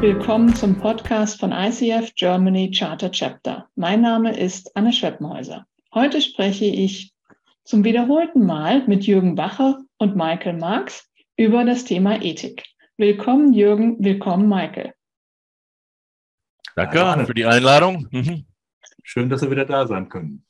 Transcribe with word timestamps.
willkommen 0.00 0.56
zum 0.56 0.78
Podcast 0.78 1.38
von 1.38 1.52
ICF 1.52 2.14
Germany 2.14 2.70
Charter 2.70 3.10
Chapter. 3.10 3.68
Mein 3.74 4.00
Name 4.00 4.34
ist 4.34 4.74
Anne 4.74 4.94
Schweppenhäuser. 4.94 5.66
Heute 5.92 6.22
spreche 6.22 6.64
ich 6.64 7.12
zum 7.64 7.84
wiederholten 7.84 8.46
Mal 8.46 8.86
mit 8.86 9.06
Jürgen 9.06 9.34
Bacher 9.34 9.78
und 9.98 10.16
Michael 10.16 10.56
Marx 10.56 11.06
über 11.36 11.64
das 11.64 11.84
Thema 11.84 12.22
Ethik. 12.22 12.64
Willkommen 12.96 13.52
Jürgen, 13.52 14.02
willkommen 14.02 14.48
Michael. 14.48 14.94
Danke 16.76 17.04
Anne. 17.04 17.26
für 17.26 17.34
die 17.34 17.44
Einladung. 17.44 18.08
Mhm. 18.10 18.46
Schön, 19.02 19.28
dass 19.28 19.42
wir 19.42 19.50
wieder 19.50 19.66
da 19.66 19.86
sein 19.86 20.08
können. 20.08 20.46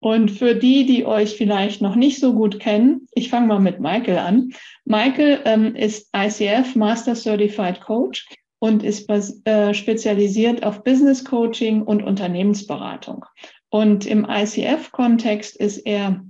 Und 0.00 0.32
für 0.32 0.56
die, 0.56 0.84
die 0.84 1.06
euch 1.06 1.36
vielleicht 1.36 1.80
noch 1.80 1.94
nicht 1.94 2.18
so 2.18 2.34
gut 2.34 2.58
kennen, 2.58 3.06
ich 3.12 3.30
fange 3.30 3.46
mal 3.46 3.60
mit 3.60 3.78
Michael 3.78 4.18
an. 4.18 4.50
Michael 4.84 5.42
ähm, 5.44 5.76
ist 5.76 6.08
ICF 6.16 6.74
Master 6.74 7.14
Certified 7.14 7.80
Coach 7.82 8.26
und 8.60 8.84
ist 8.84 9.10
äh, 9.10 9.74
spezialisiert 9.74 10.64
auf 10.64 10.84
Business 10.84 11.24
Coaching 11.24 11.82
und 11.82 12.02
Unternehmensberatung. 12.02 13.24
Und 13.70 14.06
im 14.06 14.26
ICF-Kontext 14.28 15.56
ist 15.56 15.78
er 15.78 16.24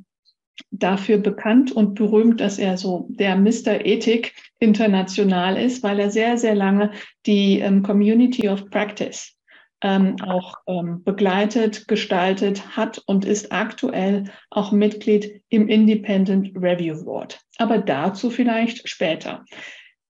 dafür 0.71 1.19
bekannt 1.19 1.73
und 1.73 1.95
berühmt, 1.95 2.41
dass 2.41 2.59
er 2.59 2.77
so 2.77 3.07
der 3.11 3.37
Mr. 3.37 3.85
Ethik 3.85 4.35
international 4.59 5.57
ist, 5.57 5.83
weil 5.83 5.99
er 5.99 6.11
sehr, 6.11 6.39
sehr 6.39 6.55
lange 6.55 6.93
die 7.27 7.59
ähm, 7.61 7.83
Community 7.83 8.49
of 8.49 8.69
Practice 8.71 9.37
ähm, 9.83 10.17
auch 10.23 10.55
ähm, 10.67 11.03
begleitet, 11.03 11.89
gestaltet 11.89 12.77
hat 12.77 13.03
und 13.07 13.25
ist 13.25 13.51
aktuell 13.51 14.25
auch 14.51 14.71
Mitglied 14.71 15.43
im 15.49 15.69
Independent 15.69 16.55
Review 16.55 17.05
Board. 17.05 17.41
Aber 17.57 17.79
dazu 17.79 18.31
vielleicht 18.31 18.89
später. 18.89 19.45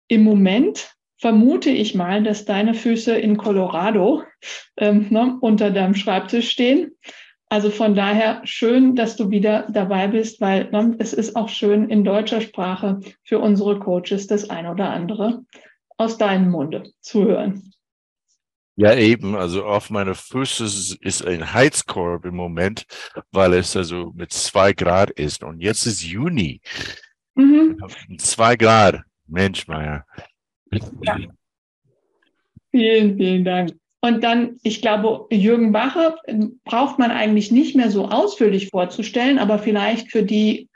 Im 0.07 0.23
Moment 0.23 0.94
vermute 1.17 1.69
ich 1.69 1.95
mal, 1.95 2.23
dass 2.23 2.45
deine 2.45 2.73
Füße 2.73 3.17
in 3.17 3.37
Colorado 3.37 4.23
ähm, 4.77 5.07
ne, 5.09 5.37
unter 5.41 5.71
deinem 5.71 5.95
Schreibtisch 5.95 6.49
stehen. 6.49 6.91
Also 7.47 7.69
von 7.69 7.95
daher 7.95 8.41
schön, 8.43 8.95
dass 8.95 9.15
du 9.15 9.29
wieder 9.29 9.67
dabei 9.71 10.07
bist, 10.07 10.41
weil 10.41 10.69
ne, 10.71 10.95
es 10.99 11.13
ist 11.13 11.35
auch 11.35 11.49
schön 11.49 11.89
in 11.89 12.03
deutscher 12.03 12.41
Sprache 12.41 12.99
für 13.23 13.39
unsere 13.39 13.79
Coaches 13.79 14.27
das 14.27 14.49
ein 14.49 14.67
oder 14.67 14.89
andere 14.89 15.43
aus 15.97 16.17
deinem 16.17 16.49
Munde 16.51 16.91
zu 17.01 17.25
hören. 17.25 17.71
Ja, 18.77 18.93
eben. 18.93 19.35
Also 19.35 19.63
auf 19.63 19.89
meiner 19.89 20.15
Füße 20.15 20.97
ist 20.99 21.25
ein 21.25 21.53
Heizkorb 21.53 22.25
im 22.25 22.35
Moment, 22.35 22.85
weil 23.31 23.53
es 23.53 23.75
also 23.75 24.11
mit 24.13 24.33
zwei 24.33 24.73
Grad 24.73 25.11
ist. 25.11 25.43
Und 25.43 25.61
jetzt 25.61 25.85
ist 25.85 26.03
Juni. 26.03 26.59
Mhm. 27.35 27.77
Zwei 28.17 28.57
Grad. 28.57 29.01
Mensch, 29.27 29.67
Meier. 29.67 30.05
Ja. 30.71 31.17
Vielen, 32.71 33.17
vielen 33.17 33.45
Dank. 33.45 33.73
Und 34.01 34.23
dann, 34.23 34.57
ich 34.61 34.81
glaube, 34.81 35.25
Jürgen 35.35 35.71
Bache 35.71 36.15
ähm, 36.27 36.59
braucht 36.63 36.99
man 36.99 37.09
eigentlich 37.09 37.51
nicht 37.51 37.75
mehr 37.75 37.89
so 37.89 38.05
ausführlich 38.09 38.69
vorzustellen, 38.69 39.39
aber 39.39 39.57
vielleicht 39.57 40.11
für 40.11 40.23
die 40.23 40.69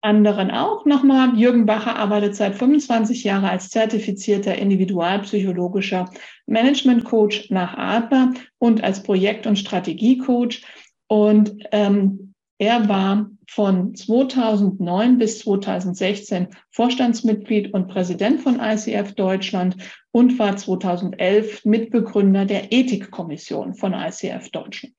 anderen 0.00 0.50
auch 0.50 0.86
nochmal. 0.86 1.36
Jürgen 1.36 1.66
Bacher 1.66 1.96
arbeitet 1.96 2.34
seit 2.34 2.54
25 2.54 3.24
Jahren 3.24 3.44
als 3.44 3.68
zertifizierter 3.68 4.56
individualpsychologischer 4.56 6.10
Management-Coach 6.46 7.50
nach 7.50 7.76
Adler 7.76 8.32
und 8.58 8.82
als 8.82 9.02
Projekt- 9.02 9.46
und 9.46 9.58
Strategiecoach. 9.58 10.62
Und 11.06 11.56
ähm, 11.72 12.34
er 12.58 12.88
war 12.88 13.30
von 13.52 13.96
2009 13.96 15.18
bis 15.18 15.40
2016 15.40 16.50
Vorstandsmitglied 16.70 17.74
und 17.74 17.88
Präsident 17.88 18.40
von 18.40 18.60
ICF 18.60 19.16
Deutschland 19.16 19.74
und 20.12 20.38
war 20.38 20.56
2011 20.56 21.64
Mitbegründer 21.64 22.44
der 22.44 22.72
Ethikkommission 22.72 23.74
von 23.74 23.92
ICF 23.92 24.50
Deutschland. 24.52 24.94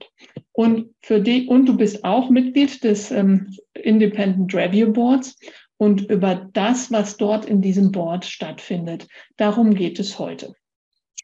Und 0.52 0.90
für 1.02 1.22
die, 1.22 1.48
und 1.48 1.66
du 1.66 1.78
bist 1.78 2.04
auch 2.04 2.30
Mitglied 2.30 2.84
des 2.84 3.10
ähm, 3.10 3.56
Independent 3.74 4.54
Review 4.54 4.92
Boards 4.92 5.38
und 5.78 6.12
über 6.12 6.50
das, 6.52 6.92
was 6.92 7.16
dort 7.16 7.46
in 7.46 7.62
diesem 7.62 7.94
Board 7.94 8.26
stattfindet. 8.26 9.08
Darum 9.38 9.74
geht 9.76 9.98
es 9.98 10.20
heute. 10.20 10.54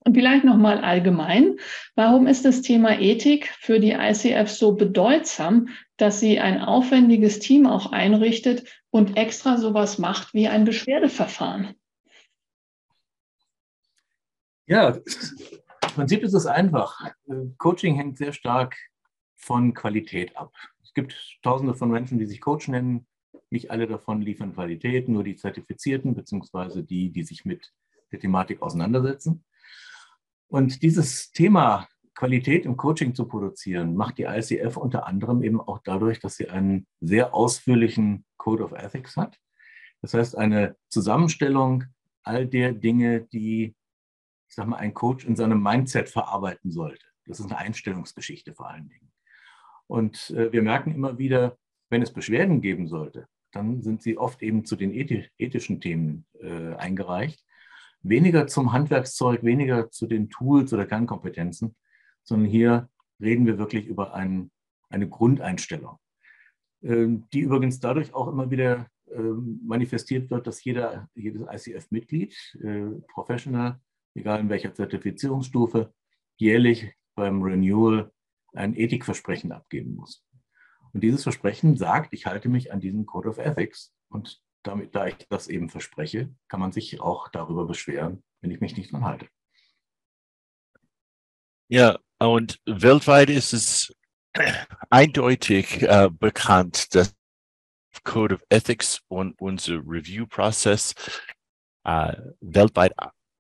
Und 0.05 0.13
vielleicht 0.13 0.45
nochmal 0.45 0.79
allgemein. 0.79 1.57
Warum 1.95 2.27
ist 2.27 2.45
das 2.45 2.61
Thema 2.61 2.99
Ethik 2.99 3.47
für 3.59 3.79
die 3.79 3.91
ICF 3.91 4.49
so 4.49 4.73
bedeutsam, 4.73 5.69
dass 5.97 6.19
sie 6.19 6.39
ein 6.39 6.61
aufwendiges 6.61 7.39
Team 7.39 7.67
auch 7.67 7.91
einrichtet 7.91 8.63
und 8.89 9.17
extra 9.17 9.57
sowas 9.57 9.97
macht 9.97 10.33
wie 10.33 10.47
ein 10.47 10.63
Beschwerdeverfahren? 10.63 11.75
Ja, 14.67 14.89
im 14.89 15.93
Prinzip 15.95 16.23
ist 16.23 16.33
es 16.33 16.45
einfach. 16.45 17.09
Coaching 17.57 17.95
hängt 17.95 18.17
sehr 18.17 18.33
stark 18.33 18.75
von 19.35 19.73
Qualität 19.73 20.35
ab. 20.35 20.53
Es 20.83 20.93
gibt 20.93 21.37
tausende 21.41 21.73
von 21.73 21.89
Menschen, 21.89 22.19
die 22.19 22.25
sich 22.25 22.41
Coach 22.41 22.67
nennen. 22.67 23.07
Nicht 23.49 23.71
alle 23.71 23.87
davon 23.87 24.21
liefern 24.21 24.53
Qualität, 24.53 25.07
nur 25.07 25.23
die 25.23 25.37
Zertifizierten, 25.37 26.15
beziehungsweise 26.15 26.83
die, 26.83 27.11
die 27.11 27.23
sich 27.23 27.45
mit 27.45 27.73
der 28.11 28.19
Thematik 28.19 28.61
auseinandersetzen. 28.61 29.45
Und 30.47 30.81
dieses 30.81 31.31
Thema 31.31 31.87
Qualität 32.15 32.65
im 32.65 32.77
Coaching 32.77 33.13
zu 33.13 33.27
produzieren, 33.27 33.95
macht 33.95 34.17
die 34.17 34.23
ICF 34.23 34.77
unter 34.77 35.05
anderem 35.05 35.43
eben 35.43 35.61
auch 35.61 35.79
dadurch, 35.83 36.19
dass 36.19 36.35
sie 36.35 36.49
einen 36.49 36.87
sehr 36.99 37.33
ausführlichen 37.33 38.25
Code 38.37 38.63
of 38.63 38.71
Ethics 38.71 39.17
hat. 39.17 39.39
Das 40.01 40.13
heißt, 40.13 40.37
eine 40.37 40.75
Zusammenstellung 40.89 41.83
all 42.23 42.47
der 42.47 42.73
Dinge, 42.73 43.21
die, 43.21 43.75
ich 44.47 44.55
sag 44.55 44.67
mal, 44.67 44.77
ein 44.77 44.93
Coach 44.93 45.25
in 45.25 45.35
seinem 45.35 45.61
Mindset 45.61 46.09
verarbeiten 46.09 46.71
sollte. 46.71 47.05
Das 47.25 47.39
ist 47.39 47.45
eine 47.45 47.57
Einstellungsgeschichte 47.57 48.53
vor 48.53 48.69
allen 48.69 48.89
Dingen. 48.89 49.11
Und 49.85 50.31
äh, 50.31 50.51
wir 50.51 50.61
merken 50.61 50.93
immer 50.93 51.17
wieder, 51.17 51.57
wenn 51.89 52.01
es 52.01 52.11
Beschwerden 52.11 52.61
geben 52.61 52.87
sollte, 52.87 53.27
dann 53.51 53.81
sind 53.81 54.01
sie 54.01 54.17
oft 54.17 54.41
eben 54.41 54.65
zu 54.65 54.75
den 54.75 54.91
ethischen 54.93 55.79
Themen 55.81 56.25
äh, 56.41 56.73
eingereicht 56.75 57.46
weniger 58.01 58.47
zum 58.47 58.73
Handwerkszeug, 58.73 59.43
weniger 59.43 59.89
zu 59.89 60.07
den 60.07 60.29
Tools 60.29 60.73
oder 60.73 60.85
Kernkompetenzen, 60.85 61.75
sondern 62.23 62.49
hier 62.49 62.89
reden 63.19 63.45
wir 63.45 63.57
wirklich 63.57 63.87
über 63.87 64.13
ein, 64.13 64.51
eine 64.89 65.09
Grundeinstellung, 65.09 65.97
ähm, 66.83 67.27
die 67.33 67.41
übrigens 67.41 67.79
dadurch 67.79 68.13
auch 68.13 68.27
immer 68.27 68.51
wieder 68.51 68.87
ähm, 69.11 69.61
manifestiert 69.65 70.29
wird, 70.29 70.47
dass 70.47 70.63
jeder, 70.63 71.09
jedes 71.15 71.41
ICF-Mitglied, 71.41 72.35
äh, 72.61 73.01
Professional, 73.07 73.79
egal 74.15 74.39
in 74.39 74.49
welcher 74.49 74.73
Zertifizierungsstufe, 74.73 75.93
jährlich 76.37 76.93
beim 77.15 77.41
Renewal 77.41 78.11
ein 78.53 78.75
Ethikversprechen 78.75 79.51
abgeben 79.51 79.95
muss. 79.95 80.25
Und 80.93 81.03
dieses 81.03 81.23
Versprechen 81.23 81.77
sagt, 81.77 82.13
ich 82.13 82.25
halte 82.25 82.49
mich 82.49 82.71
an 82.71 82.79
diesen 82.79 83.05
Code 83.05 83.29
of 83.29 83.37
Ethics. 83.37 83.93
Und 84.09 84.41
damit, 84.67 84.94
da 84.95 85.07
ich 85.07 85.16
das 85.29 85.47
eben 85.47 85.69
verspreche, 85.69 86.33
kann 86.47 86.59
man 86.59 86.72
sich 86.72 87.00
auch 87.01 87.29
darüber 87.29 87.66
beschweren, 87.66 88.23
wenn 88.41 88.51
ich 88.51 88.59
mich 88.59 88.75
nicht 88.75 88.91
dran 88.91 89.05
halte. 89.05 89.28
Ja, 91.69 91.97
und 92.19 92.59
weltweit 92.66 93.29
ist 93.29 93.53
es 93.53 93.95
eindeutig 94.89 95.81
äh, 95.83 96.09
bekannt, 96.11 96.95
dass 96.95 97.16
Code 98.03 98.35
of 98.35 98.44
Ethics 98.50 99.01
und 99.07 99.39
unser 99.41 99.75
Review-Prozess 99.75 100.94
äh, 101.83 102.16
weltweit 102.41 102.94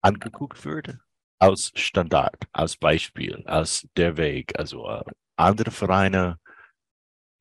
angeguckt 0.01 0.63
wird 0.63 0.97
als 1.39 1.71
Standard, 1.75 2.35
als 2.51 2.77
Beispiel, 2.77 3.43
als 3.45 3.87
der 3.97 4.15
Weg. 4.17 4.57
Also 4.57 4.87
äh, 4.87 5.03
andere 5.35 5.71
Vereine 5.71 6.39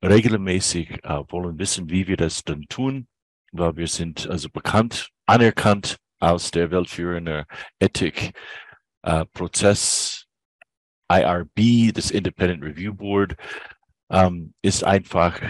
regelmäßig 0.03 1.03
äh, 1.03 1.23
wollen 1.29 1.57
wissen, 1.59 1.89
wie 1.89 2.07
wir 2.07 2.17
das 2.17 2.43
dann 2.43 2.63
tun 2.63 3.07
weil 3.53 3.77
wir 3.77 3.87
sind 3.87 4.29
also 4.29 4.49
bekannt, 4.49 5.09
anerkannt 5.25 5.95
als 6.19 6.51
der 6.51 6.69
weltführende 6.71 7.45
Ethik-Prozess. 7.79 10.19
Äh, 10.19 10.23
IRB, 11.11 11.93
das 11.93 12.11
Independent 12.11 12.63
Review 12.63 12.93
Board, 12.93 13.35
ähm, 14.09 14.53
ist 14.61 14.83
einfach 14.83 15.41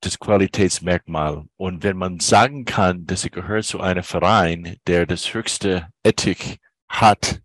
das 0.00 0.18
Qualitätsmerkmal. 0.18 1.44
Und 1.56 1.82
wenn 1.82 1.96
man 1.96 2.20
sagen 2.20 2.64
kann, 2.64 3.06
dass 3.06 3.24
er 3.24 3.30
gehört 3.30 3.64
zu 3.64 3.80
einem 3.80 4.02
Verein, 4.02 4.76
der 4.86 5.06
das 5.06 5.32
höchste 5.32 5.88
Ethik 6.02 6.58
hat 6.88 7.40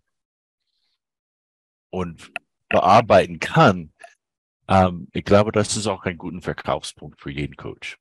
und 1.90 2.32
bearbeiten 2.68 3.38
kann, 3.38 3.92
ähm, 4.68 5.08
ich 5.12 5.24
glaube, 5.24 5.52
das 5.52 5.76
ist 5.76 5.86
auch 5.86 6.04
ein 6.04 6.18
guter 6.18 6.42
Verkaufspunkt 6.42 7.20
für 7.20 7.30
jeden 7.30 7.56
Coach. 7.56 7.98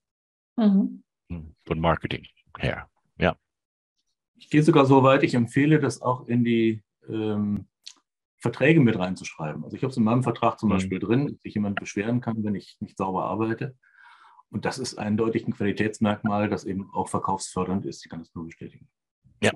Mhm. 0.57 1.03
Von 1.29 1.79
Marketing 1.79 2.25
her. 2.59 2.89
Ja. 3.17 3.35
Ich 4.35 4.49
gehe 4.49 4.63
sogar 4.63 4.85
so 4.85 5.03
weit, 5.03 5.23
ich 5.23 5.33
empfehle 5.33 5.79
das 5.79 6.01
auch 6.01 6.27
in 6.27 6.43
die 6.43 6.83
ähm, 7.07 7.67
Verträge 8.37 8.79
mit 8.79 8.97
reinzuschreiben. 8.97 9.63
Also 9.63 9.75
ich 9.75 9.83
habe 9.83 9.91
es 9.91 9.97
in 9.97 10.03
meinem 10.03 10.23
Vertrag 10.23 10.59
zum 10.59 10.69
mhm. 10.69 10.73
Beispiel 10.73 10.99
drin, 10.99 11.27
dass 11.27 11.41
sich 11.41 11.53
jemand 11.55 11.79
beschweren 11.79 12.21
kann, 12.21 12.43
wenn 12.43 12.55
ich 12.55 12.77
nicht 12.79 12.97
sauber 12.97 13.25
arbeite. 13.25 13.75
Und 14.49 14.65
das 14.65 14.77
ist 14.77 14.99
eindeutig 14.99 15.47
ein 15.47 15.53
Qualitätsmerkmal, 15.53 16.49
das 16.49 16.63
eben 16.63 16.89
auch 16.93 17.09
verkaufsfördernd 17.09 17.85
ist. 17.85 18.05
Ich 18.05 18.09
kann 18.09 18.19
das 18.19 18.33
nur 18.35 18.45
bestätigen. 18.45 18.87
Ja. 19.41 19.51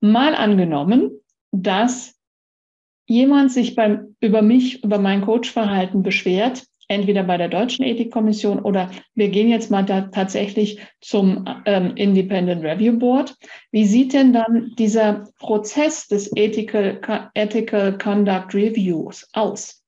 mal 0.00 0.34
angenommen, 0.34 1.10
dass 1.50 2.18
jemand 3.06 3.52
sich 3.52 3.74
beim, 3.74 4.16
über 4.20 4.40
mich, 4.40 4.82
über 4.82 4.98
mein 4.98 5.20
Coachverhalten 5.22 6.02
beschwert, 6.02 6.64
entweder 6.90 7.22
bei 7.22 7.36
der 7.36 7.48
Deutschen 7.48 7.84
Ethikkommission 7.84 8.58
oder 8.58 8.90
wir 9.14 9.28
gehen 9.28 9.48
jetzt 9.48 9.70
mal 9.70 9.84
tatsächlich 9.84 10.80
zum 11.00 11.44
ähm, 11.64 11.94
Independent 11.96 12.64
Review 12.64 12.98
Board. 12.98 13.36
Wie 13.70 13.86
sieht 13.86 14.12
denn 14.12 14.32
dann 14.32 14.74
dieser 14.76 15.24
Prozess 15.38 16.08
des 16.08 16.30
Ethical, 16.36 17.30
Ethical 17.34 17.96
Conduct 17.96 18.54
Reviews 18.54 19.28
aus? 19.32 19.82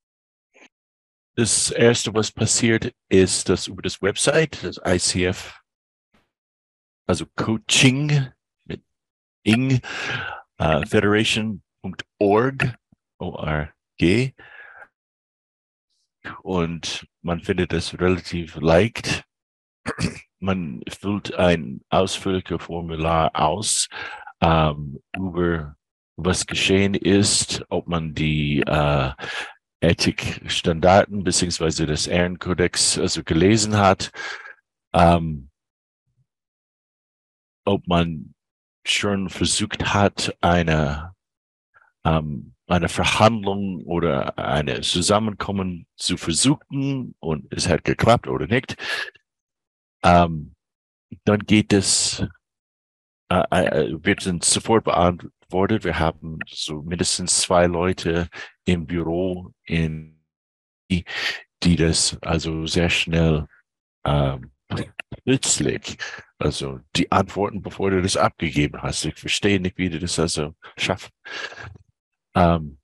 Das 1.34 1.70
erste, 1.70 2.14
was 2.14 2.31
passiert, 2.31 2.93
ist, 3.08 3.48
dass 3.48 3.66
über 3.66 3.82
das 3.82 4.00
Website, 4.00 4.62
das 4.62 4.78
ICF, 4.84 5.58
also 7.06 7.26
Coaching 7.34 8.28
mit 8.64 8.82
ing, 9.43 9.81
uh, 10.60 10.82
federation.org, 10.87 12.75
O-R-G, 13.19 14.34
und 16.42 17.06
man 17.22 17.40
findet 17.40 17.72
es 17.72 17.98
relativ 17.98 18.56
leicht. 18.56 19.24
Man 20.38 20.82
füllt 20.88 21.34
ein 21.34 21.82
ausführliches 21.88 22.62
Formular 22.62 23.30
aus 23.34 23.88
ähm, 24.40 25.00
über 25.16 25.76
was 26.16 26.46
geschehen 26.46 26.94
ist, 26.94 27.64
ob 27.69 27.86
man 27.86 28.14
die 28.14 28.60
äh, 28.60 29.12
Ethikstandarten 29.80 31.24
beziehungsweise 31.24 31.86
das 31.86 32.06
Ehrenkodex 32.06 32.98
also 32.98 33.24
gelesen 33.24 33.76
hat, 33.76 34.12
ähm, 34.92 35.50
ob 37.64 37.86
man 37.86 38.34
schon 38.84 39.28
versucht 39.28 39.94
hat, 39.94 40.36
eine 40.40 41.14
ähm, 42.04 42.54
eine 42.66 42.88
Verhandlung 42.88 43.84
oder 43.84 44.38
eine 44.38 44.81
Zusammenkommen 44.81 45.87
zu 45.96 46.16
versuchen 46.16 47.14
und 47.20 47.52
es 47.52 47.69
hat 47.69 47.84
geklappt 47.84 48.28
oder 48.28 48.46
nicht, 48.46 48.76
ähm, 50.02 50.54
dann 51.25 51.40
geht 51.40 51.72
es, 51.72 52.25
äh, 53.31 53.44
äh, 53.50 54.04
wird 54.04 54.26
dann 54.26 54.40
sofort 54.40 54.84
beantwortet. 54.84 55.84
Wir 55.84 55.99
haben 55.99 56.38
so 56.49 56.82
mindestens 56.82 57.40
zwei 57.40 57.66
Leute 57.66 58.28
im 58.64 58.87
Büro, 58.87 59.52
in, 59.64 60.25
die, 60.90 61.76
das 61.76 62.19
also 62.22 62.66
sehr 62.66 62.90
schnell 62.90 63.46
ähm, 64.05 64.52
nützlich. 65.25 65.96
Also 66.38 66.81
die 66.96 67.12
Antworten, 67.12 67.62
bevor 67.62 67.90
du 67.90 68.02
das 68.02 68.16
abgegeben 68.16 68.82
hast. 68.82 69.05
Ich 69.05 69.14
verstehe 69.19 69.60
nicht, 69.60 69.78
wie 69.78 69.90
du 69.90 69.98
das 69.98 70.19
also 70.19 70.55
schaffst. 70.76 71.10
Ähm, 72.34 72.79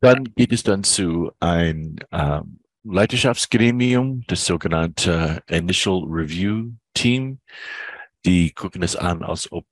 dann 0.00 0.24
geht 0.34 0.52
es 0.52 0.62
dann 0.62 0.84
zu 0.84 1.32
ein 1.40 1.96
ähm, 2.12 2.60
Leiterschaftsgremium, 2.84 4.22
das 4.28 4.46
sogenannte 4.46 5.42
Initial 5.48 6.04
Review 6.06 6.72
Team. 6.94 7.40
Die 8.24 8.52
gucken 8.52 8.82
es 8.82 8.94
an, 8.96 9.22
als 9.22 9.50
ob 9.50 9.66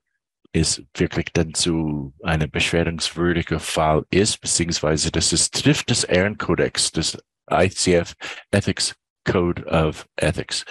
es 0.53 0.83
wirklich 0.97 1.27
dann 1.33 1.55
zu 1.55 2.15
einem 2.23 2.51
beschwerungswürdigen 2.51 3.61
Fall 3.61 4.05
ist, 4.11 4.41
beziehungsweise 4.41 5.11
das 5.11 5.33
ist, 5.33 5.55
trifft 5.55 5.91
das 5.91 6.05
Ehrenkodex, 6.05 6.93
das 6.93 7.19
ICF 7.51 8.15
Ethics 8.51 8.95
Code 9.25 9.65
of 9.67 10.09
Ethics. 10.17 10.65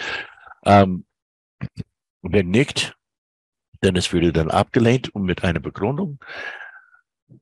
Ähm, 0.66 1.06
wenn 2.22 2.50
nicht, 2.50 2.96
denn 3.84 3.96
es 3.96 4.14
würde 4.14 4.34
dann 4.34 4.50
abgelehnt 4.50 5.14
und 5.14 5.24
mit 5.24 5.44
einer 5.44 5.60
Begründung. 5.60 6.20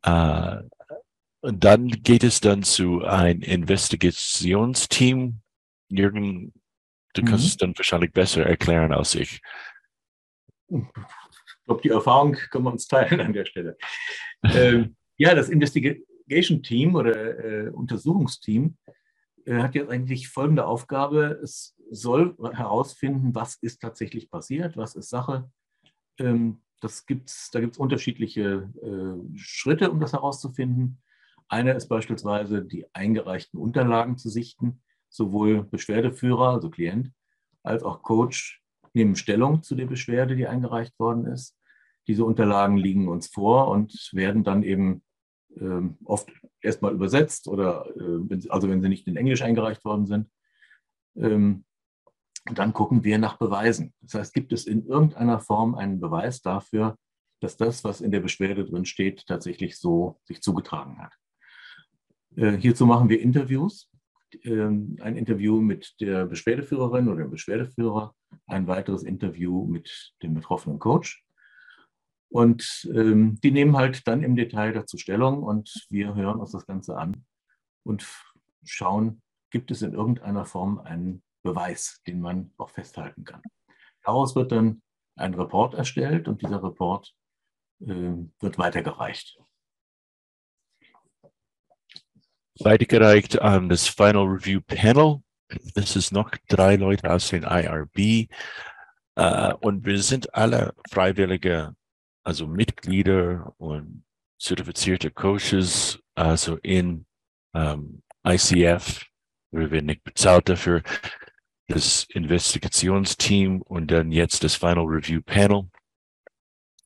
Äh, 0.03 0.57
und 1.41 1.63
dann 1.63 1.87
geht 1.87 2.23
es 2.23 2.39
dann 2.39 2.63
zu 2.63 3.03
ein 3.03 3.41
Investigationsteam. 3.41 5.41
Jürgen, 5.89 6.53
du 7.13 7.21
mhm. 7.21 7.25
kannst 7.25 7.45
es 7.45 7.57
dann 7.57 7.77
wahrscheinlich 7.77 8.11
besser 8.11 8.45
erklären 8.45 8.93
als 8.93 9.15
ich. 9.15 9.41
Ich 10.69 11.65
glaube, 11.65 11.81
die 11.81 11.89
Erfahrung 11.89 12.33
können 12.33 12.65
wir 12.65 12.71
uns 12.71 12.87
teilen 12.87 13.19
an 13.19 13.33
der 13.33 13.45
Stelle. 13.45 13.77
ähm, 14.43 14.95
ja, 15.17 15.35
das 15.35 15.49
Investigation 15.49 16.63
Team 16.63 16.95
oder 16.95 17.39
äh, 17.43 17.69
Untersuchungsteam 17.69 18.77
äh, 19.45 19.57
hat 19.57 19.75
jetzt 19.75 19.89
eigentlich 19.89 20.29
folgende 20.29 20.65
Aufgabe. 20.65 21.39
Es 21.43 21.75
soll 21.89 22.37
herausfinden, 22.53 23.35
was 23.35 23.55
ist 23.55 23.81
tatsächlich 23.81 24.29
passiert, 24.29 24.77
was 24.77 24.95
ist 24.95 25.09
Sache, 25.09 25.51
das 26.17 27.05
gibt's, 27.05 27.51
da 27.51 27.59
gibt 27.59 27.73
es 27.73 27.79
unterschiedliche 27.79 28.69
äh, 28.81 29.37
Schritte, 29.37 29.91
um 29.91 29.99
das 29.99 30.13
herauszufinden. 30.13 31.01
Einer 31.47 31.75
ist 31.75 31.87
beispielsweise, 31.87 32.63
die 32.63 32.85
eingereichten 32.93 33.59
Unterlagen 33.59 34.17
zu 34.17 34.29
sichten. 34.29 34.81
Sowohl 35.09 35.63
Beschwerdeführer, 35.63 36.49
also 36.51 36.69
Klient, 36.69 37.11
als 37.63 37.83
auch 37.83 38.01
Coach 38.01 38.63
nehmen 38.93 39.15
Stellung 39.15 39.61
zu 39.61 39.75
der 39.75 39.85
Beschwerde, 39.85 40.35
die 40.35 40.47
eingereicht 40.47 40.97
worden 40.99 41.25
ist. 41.25 41.57
Diese 42.07 42.25
Unterlagen 42.25 42.77
liegen 42.77 43.07
uns 43.07 43.27
vor 43.27 43.67
und 43.67 44.09
werden 44.13 44.43
dann 44.43 44.63
eben 44.63 45.03
ähm, 45.57 45.97
oft 46.05 46.31
erstmal 46.61 46.93
übersetzt 46.93 47.47
oder, 47.47 47.85
äh, 47.95 48.49
also 48.49 48.69
wenn 48.69 48.81
sie 48.81 48.89
nicht 48.89 49.07
in 49.07 49.17
Englisch 49.17 49.41
eingereicht 49.41 49.83
worden 49.85 50.07
sind, 50.07 50.29
ähm, 51.15 51.65
und 52.47 52.57
dann 52.57 52.73
gucken 52.73 53.03
wir 53.03 53.17
nach 53.17 53.37
Beweisen. 53.37 53.93
Das 54.01 54.15
heißt, 54.15 54.33
gibt 54.33 54.51
es 54.53 54.65
in 54.65 54.85
irgendeiner 54.85 55.39
Form 55.39 55.75
einen 55.75 55.99
Beweis 55.99 56.41
dafür, 56.41 56.97
dass 57.39 57.57
das, 57.57 57.83
was 57.83 58.01
in 58.01 58.11
der 58.11 58.19
Beschwerde 58.19 58.65
drin 58.65 58.85
steht, 58.85 59.25
tatsächlich 59.27 59.77
so 59.77 60.19
sich 60.25 60.41
zugetragen 60.41 60.99
hat. 60.99 61.13
Äh, 62.35 62.57
hierzu 62.57 62.85
machen 62.85 63.09
wir 63.09 63.21
Interviews. 63.21 63.89
Ähm, 64.43 64.97
ein 65.01 65.17
Interview 65.17 65.59
mit 65.59 65.99
der 65.99 66.25
Beschwerdeführerin 66.25 67.09
oder 67.09 67.23
dem 67.23 67.31
Beschwerdeführer, 67.31 68.15
ein 68.47 68.67
weiteres 68.67 69.03
Interview 69.03 69.65
mit 69.65 70.13
dem 70.23 70.33
betroffenen 70.33 70.79
Coach. 70.79 71.23
Und 72.29 72.89
ähm, 72.95 73.39
die 73.41 73.51
nehmen 73.51 73.75
halt 73.75 74.07
dann 74.07 74.23
im 74.23 74.37
Detail 74.37 74.71
dazu 74.71 74.97
Stellung 74.97 75.43
und 75.43 75.85
wir 75.89 76.15
hören 76.15 76.39
uns 76.39 76.51
das 76.51 76.65
Ganze 76.65 76.97
an 76.97 77.25
und 77.83 78.07
schauen, 78.63 79.21
gibt 79.49 79.69
es 79.69 79.81
in 79.81 79.93
irgendeiner 79.93 80.45
Form 80.45 80.79
einen 80.79 81.23
Beweis, 81.43 82.01
den 82.07 82.21
man 82.21 82.53
auch 82.57 82.69
festhalten 82.69 83.23
kann. 83.23 83.41
Daraus 84.03 84.35
wird 84.35 84.51
dann 84.51 84.81
ein 85.15 85.33
Report 85.33 85.73
erstellt 85.73 86.27
und 86.27 86.41
dieser 86.41 86.63
Report 86.63 87.13
äh, 87.81 88.13
wird 88.39 88.57
weitergereicht. 88.57 89.37
Weitergereicht 92.59 93.41
an 93.41 93.69
das 93.69 93.87
Final 93.87 94.25
Review 94.25 94.61
Panel. 94.61 95.21
Das 95.75 95.95
ist 95.95 96.11
noch 96.11 96.31
drei 96.47 96.75
Leute 96.75 97.11
aus 97.11 97.29
dem 97.29 97.43
IRB. 97.43 98.29
Äh, 99.15 99.53
und 99.61 99.85
wir 99.85 100.01
sind 100.01 100.33
alle 100.33 100.73
freiwillige, 100.89 101.75
also 102.23 102.47
Mitglieder 102.47 103.53
und 103.57 104.05
zertifizierte 104.39 105.11
Coaches, 105.11 105.99
also 106.15 106.57
in 106.57 107.05
ähm, 107.53 108.01
ICF. 108.25 109.05
Wir 109.51 109.69
werden 109.71 109.87
nicht 109.87 110.03
bezahlt 110.03 110.47
dafür 110.47 110.81
das 111.71 112.05
Investigationsteam 112.09 113.61
und 113.61 113.87
dann 113.91 114.11
jetzt 114.11 114.43
das 114.43 114.55
Final 114.55 114.85
Review 114.85 115.21
Panel. 115.21 115.69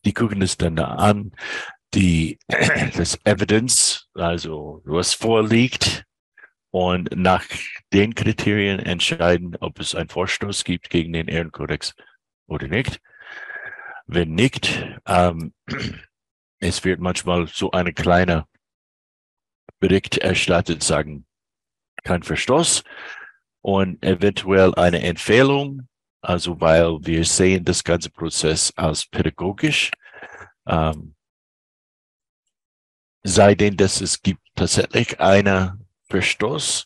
Die 0.06 0.13
gucken 0.13 0.42
es 0.42 0.58
dann 0.58 0.75
da 0.75 0.86
an, 0.96 1.32
die, 1.94 2.38
das 2.96 3.20
Evidence, 3.24 4.08
also 4.13 4.82
was 4.86 5.13
vorliegt 5.13 6.06
und 6.72 7.15
nach 7.15 7.46
den 7.94 8.13
Kriterien 8.13 8.80
entscheiden, 8.80 9.56
ob 9.60 9.80
es 9.80 9.96
einen 9.96 10.10
Vorstoß 10.10 10.63
gibt 10.63 10.89
gegen 10.89 11.13
den 11.13 11.27
Ehrenkodex 11.27 11.96
oder 12.48 12.68
nicht. 12.68 13.01
Wenn 14.08 14.34
nicht, 14.36 14.86
ähm, 15.08 15.54
es 16.60 16.84
wird 16.84 17.00
manchmal 17.00 17.48
so 17.48 17.72
eine 17.72 17.94
kleine 17.94 18.46
Bericht 19.80 20.18
erstattet, 20.18 20.84
sagen, 20.84 21.25
kein 22.04 22.24
Verstoß 22.24 22.84
und 23.65 24.03
eventuell 24.03 24.75
eine 24.75 25.01
Empfehlung, 25.01 25.88
also 26.22 26.62
weil 26.62 27.00
wir 27.01 27.25
sehen 27.25 27.65
das 27.65 27.84
ganze 27.84 28.12
Prozess 28.12 28.72
als 28.75 29.07
pädagogisch. 29.07 29.89
Ähm, 30.67 31.15
sei 33.24 33.55
denn, 33.55 33.75
dass 33.75 34.01
es 34.01 34.22
gibt 34.22 34.43
tatsächlich 34.53 35.19
einen 35.19 35.84
Verstoß, 36.10 36.86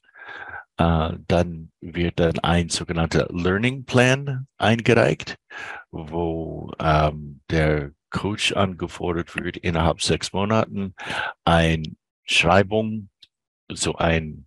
äh, 0.78 1.10
dann 1.28 1.74
wird 1.82 2.18
dann 2.18 2.40
ein 2.40 2.70
sogenannter 2.70 3.28
Learning 3.30 3.84
Plan 3.84 4.48
eingereicht, 4.58 5.36
wo 5.92 6.72
ähm, 6.80 7.42
der 7.50 7.92
Coach 8.10 8.54
angefordert 8.54 9.36
wird, 9.36 9.58
innerhalb 9.58 10.02
sechs 10.02 10.32
Monaten 10.32 10.96
ein 11.44 11.98
Schreibung, 12.24 13.10
so 13.70 13.96
ein 13.96 14.46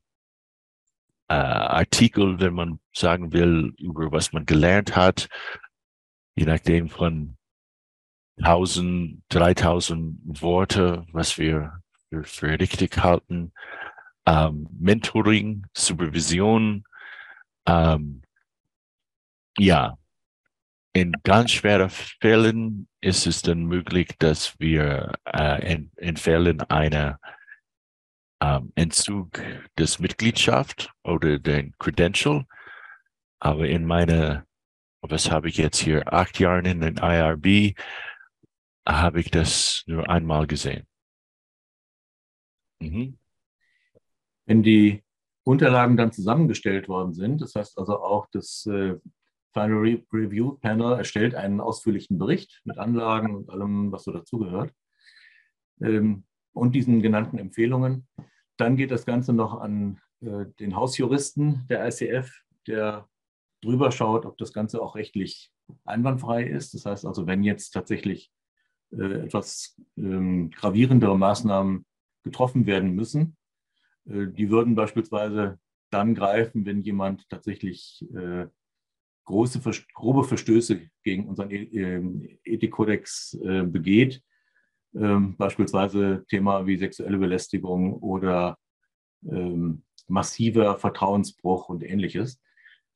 äh, 1.32 1.34
Artikel, 1.34 2.40
wenn 2.40 2.52
man 2.52 2.78
sagen 2.92 3.32
will, 3.32 3.72
über 3.78 4.12
was 4.12 4.32
man 4.32 4.44
gelernt 4.44 4.96
hat, 4.96 5.28
je 6.34 6.44
nachdem 6.44 6.90
von 6.90 7.38
1000, 8.38 9.22
3000 9.30 10.42
Worte, 10.42 11.06
was 11.12 11.38
wir 11.38 11.80
für, 12.10 12.24
für 12.24 12.60
richtig 12.60 12.98
halten. 12.98 13.52
Ähm, 14.26 14.68
Mentoring, 14.78 15.66
Supervision. 15.74 16.84
Ähm, 17.66 18.22
ja, 19.56 19.96
in 20.92 21.12
ganz 21.22 21.52
schweren 21.52 21.88
Fällen 21.88 22.88
ist 23.00 23.26
es 23.26 23.40
dann 23.40 23.64
möglich, 23.64 24.08
dass 24.18 24.58
wir 24.60 25.12
äh, 25.24 25.72
in, 25.72 25.92
in 25.96 26.16
Fällen 26.18 26.60
einer 26.62 27.18
ähm, 28.42 28.72
Entzug 28.74 29.40
des 29.78 30.00
Mitgliedschaft 30.00 30.92
oder 31.04 31.38
den 31.38 31.74
Credential. 31.78 32.44
Aber 33.38 33.68
in 33.68 33.86
meiner, 33.86 34.44
was 35.00 35.30
habe 35.30 35.48
ich 35.48 35.56
jetzt 35.56 35.78
hier, 35.78 36.12
acht 36.12 36.40
Jahren 36.40 36.64
in 36.64 36.80
den 36.80 36.96
IRB, 36.96 37.78
habe 38.86 39.20
ich 39.20 39.30
das 39.30 39.84
nur 39.86 40.10
einmal 40.10 40.48
gesehen. 40.48 40.86
Mhm. 42.80 43.16
Wenn 44.46 44.64
die 44.64 45.04
Unterlagen 45.44 45.96
dann 45.96 46.12
zusammengestellt 46.12 46.88
worden 46.88 47.14
sind, 47.14 47.40
das 47.40 47.54
heißt 47.54 47.78
also 47.78 48.02
auch 48.02 48.26
das 48.32 48.66
äh, 48.66 48.96
Final 49.52 49.78
Re 49.78 50.02
Review 50.12 50.56
Panel 50.58 50.98
erstellt 50.98 51.34
einen 51.34 51.60
ausführlichen 51.60 52.18
Bericht 52.18 52.60
mit 52.64 52.78
Anlagen 52.78 53.36
und 53.36 53.50
allem, 53.50 53.92
was 53.92 54.04
so 54.04 54.12
dazugehört 54.12 54.72
ähm, 55.80 56.24
und 56.52 56.74
diesen 56.74 57.02
genannten 57.02 57.38
Empfehlungen. 57.38 58.08
Dann 58.62 58.76
geht 58.76 58.92
das 58.92 59.06
Ganze 59.06 59.32
noch 59.32 59.60
an 59.60 59.98
äh, 60.20 60.46
den 60.60 60.76
Hausjuristen 60.76 61.66
der 61.68 61.84
ICF, 61.84 62.30
der 62.68 63.08
drüber 63.60 63.90
schaut, 63.90 64.24
ob 64.24 64.38
das 64.38 64.52
Ganze 64.52 64.80
auch 64.80 64.94
rechtlich 64.94 65.50
einwandfrei 65.84 66.44
ist. 66.44 66.72
Das 66.72 66.86
heißt 66.86 67.04
also, 67.04 67.26
wenn 67.26 67.42
jetzt 67.42 67.72
tatsächlich 67.72 68.30
äh, 68.92 69.24
etwas 69.24 69.76
ähm, 69.96 70.50
gravierendere 70.50 71.18
Maßnahmen 71.18 71.84
getroffen 72.22 72.66
werden 72.66 72.92
müssen, 72.92 73.36
äh, 74.04 74.28
die 74.28 74.48
würden 74.48 74.76
beispielsweise 74.76 75.58
dann 75.90 76.14
greifen, 76.14 76.64
wenn 76.64 76.82
jemand 76.82 77.28
tatsächlich 77.30 78.06
äh, 78.14 78.46
große, 79.24 79.60
grobe 79.92 80.22
Verstöße 80.22 80.82
gegen 81.02 81.26
unseren 81.26 81.50
e-, 81.50 81.64
ähm, 81.64 82.38
Ethikkodex 82.44 83.36
äh, 83.42 83.64
begeht, 83.64 84.22
ähm, 84.94 85.36
beispielsweise 85.36 86.24
Thema 86.28 86.66
wie 86.66 86.76
sexuelle 86.76 87.18
Belästigung 87.18 87.94
oder 87.94 88.58
ähm, 89.28 89.84
massiver 90.08 90.76
Vertrauensbruch 90.76 91.68
und 91.68 91.82
ähnliches, 91.82 92.40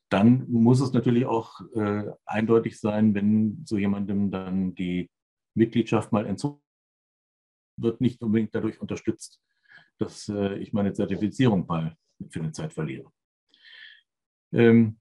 dann 0.08 0.48
muss 0.48 0.80
es 0.80 0.92
natürlich 0.92 1.26
auch 1.26 1.60
äh, 1.74 2.04
eindeutig 2.26 2.78
sein, 2.78 3.14
wenn 3.14 3.62
so 3.64 3.76
jemandem 3.76 4.30
dann 4.30 4.74
die 4.74 5.10
Mitgliedschaft 5.54 6.12
mal 6.12 6.26
entzogen 6.26 6.60
wird, 7.76 8.00
nicht 8.00 8.22
unbedingt 8.22 8.54
dadurch 8.54 8.80
unterstützt, 8.80 9.40
dass 9.98 10.28
äh, 10.28 10.56
ich 10.58 10.72
meine 10.72 10.92
Zertifizierung 10.92 11.66
mal 11.66 11.96
für 12.30 12.40
eine 12.40 12.52
Zeit 12.52 12.72
verliere. 12.72 13.10
Ähm, 14.52 15.00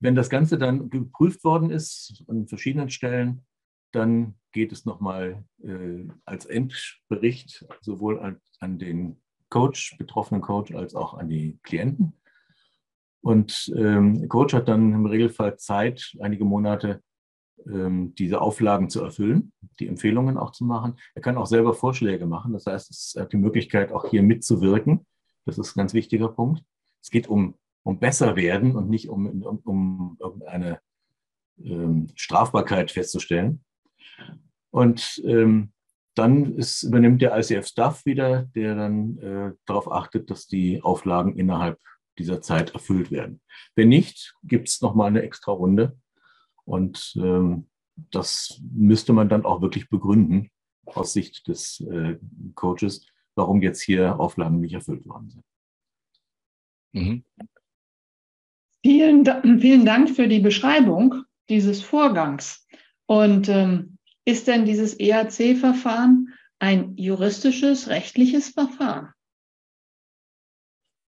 wenn 0.00 0.14
das 0.14 0.30
Ganze 0.30 0.56
dann 0.56 0.88
geprüft 0.88 1.44
worden 1.44 1.70
ist 1.70 2.24
an 2.26 2.48
verschiedenen 2.48 2.88
Stellen, 2.88 3.44
dann 3.92 4.39
geht 4.52 4.72
es 4.72 4.84
nochmal 4.84 5.44
äh, 5.62 6.08
als 6.24 6.46
Endbericht 6.46 7.66
sowohl 7.80 8.20
an, 8.20 8.40
an, 8.58 8.78
den 8.78 9.20
Coach, 9.48 9.96
betroffenen 9.98 10.42
Coach, 10.42 10.72
als 10.74 10.94
auch 10.94 11.14
an 11.14 11.28
die 11.28 11.58
Klienten. 11.62 12.20
Und 13.22 13.72
ähm, 13.76 14.28
Coach 14.28 14.54
hat 14.54 14.68
dann 14.68 14.92
im 14.92 15.06
Regelfall 15.06 15.56
Zeit, 15.58 16.16
einige 16.20 16.44
Monate, 16.44 17.02
ähm, 17.66 18.14
diese 18.14 18.40
Auflagen 18.40 18.88
zu 18.88 19.02
erfüllen, 19.02 19.52
die 19.78 19.88
Empfehlungen 19.88 20.38
auch 20.38 20.52
zu 20.52 20.64
machen. 20.64 20.98
Er 21.14 21.22
kann 21.22 21.36
auch 21.36 21.46
selber 21.46 21.74
Vorschläge 21.74 22.26
machen. 22.26 22.54
Das 22.54 22.66
heißt, 22.66 22.90
es 22.90 23.16
hat 23.18 23.32
die 23.32 23.36
Möglichkeit, 23.36 23.92
auch 23.92 24.08
hier 24.08 24.22
mitzuwirken. 24.22 25.06
Das 25.44 25.58
ist 25.58 25.76
ein 25.76 25.80
ganz 25.80 25.92
wichtiger 25.92 26.28
Punkt. 26.28 26.62
Es 27.02 27.10
geht 27.10 27.28
um 27.28 27.54
um 27.82 27.98
besser 27.98 28.36
werden 28.36 28.76
und 28.76 28.88
nicht 28.88 29.08
um, 29.08 29.42
um, 29.42 29.58
um 29.64 30.16
irgendeine 30.20 30.80
ähm, 31.62 32.08
Strafbarkeit 32.14 32.90
festzustellen. 32.90 33.64
Und 34.70 35.20
ähm, 35.24 35.72
dann 36.14 36.56
ist, 36.56 36.82
übernimmt 36.82 37.22
der 37.22 37.36
ICF-Staff 37.38 38.04
wieder, 38.04 38.44
der 38.54 38.74
dann 38.74 39.18
äh, 39.18 39.52
darauf 39.66 39.90
achtet, 39.90 40.30
dass 40.30 40.46
die 40.46 40.82
Auflagen 40.82 41.36
innerhalb 41.36 41.78
dieser 42.18 42.40
Zeit 42.40 42.74
erfüllt 42.74 43.10
werden. 43.10 43.40
Wenn 43.74 43.88
nicht, 43.88 44.34
gibt 44.42 44.68
es 44.68 44.80
nochmal 44.80 45.08
eine 45.08 45.22
extra 45.22 45.52
Runde. 45.52 45.96
Und 46.64 47.14
ähm, 47.16 47.68
das 48.10 48.60
müsste 48.72 49.12
man 49.12 49.28
dann 49.28 49.44
auch 49.44 49.62
wirklich 49.62 49.88
begründen 49.88 50.50
aus 50.84 51.12
Sicht 51.12 51.48
des 51.48 51.80
äh, 51.80 52.16
Coaches, 52.54 53.06
warum 53.34 53.62
jetzt 53.62 53.80
hier 53.80 54.18
Auflagen 54.18 54.60
nicht 54.60 54.74
erfüllt 54.74 55.06
worden 55.06 55.30
sind. 55.30 55.44
Mhm. 56.92 57.24
Vielen, 58.82 59.60
vielen 59.60 59.84
Dank 59.84 60.10
für 60.10 60.26
die 60.26 60.40
Beschreibung 60.40 61.14
dieses 61.48 61.82
Vorgangs. 61.82 62.66
Und 63.10 63.48
ähm, 63.48 63.98
ist 64.24 64.46
denn 64.46 64.64
dieses 64.64 65.00
EAC-Verfahren 65.00 66.32
ein 66.60 66.96
juristisches, 66.96 67.88
rechtliches 67.88 68.50
Verfahren? 68.50 69.12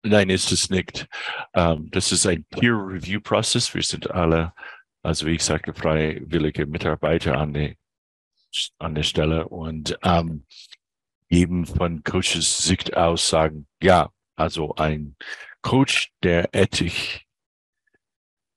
Nein, 0.03 0.29
ist 0.29 0.51
es 0.51 0.69
nicht. 0.69 1.07
Um, 1.53 1.61
ähm, 1.61 1.91
das 1.91 2.11
ist 2.11 2.25
ein 2.25 2.43
Peer-Review-Prozess. 2.43 3.73
Wir 3.73 3.83
sind 3.83 4.11
alle, 4.11 4.51
also 5.01 5.27
wie 5.27 5.35
ich 5.35 5.45
sagte, 5.45 5.73
freiwillige 5.73 6.65
Mitarbeiter 6.65 7.37
an, 7.37 7.53
die, 7.53 7.77
an 8.79 8.95
der 8.95 9.03
Stelle 9.03 9.47
und 9.47 9.97
um, 10.03 10.09
ähm, 10.11 10.45
eben 11.29 11.65
von 11.65 12.03
Coaches 12.03 12.57
Sicht 12.57 12.97
aus 12.97 13.29
sagen, 13.29 13.65
ja, 13.81 14.11
also 14.35 14.75
ein 14.75 15.15
Coach, 15.61 16.11
der 16.21 16.53
Ethik 16.53 17.25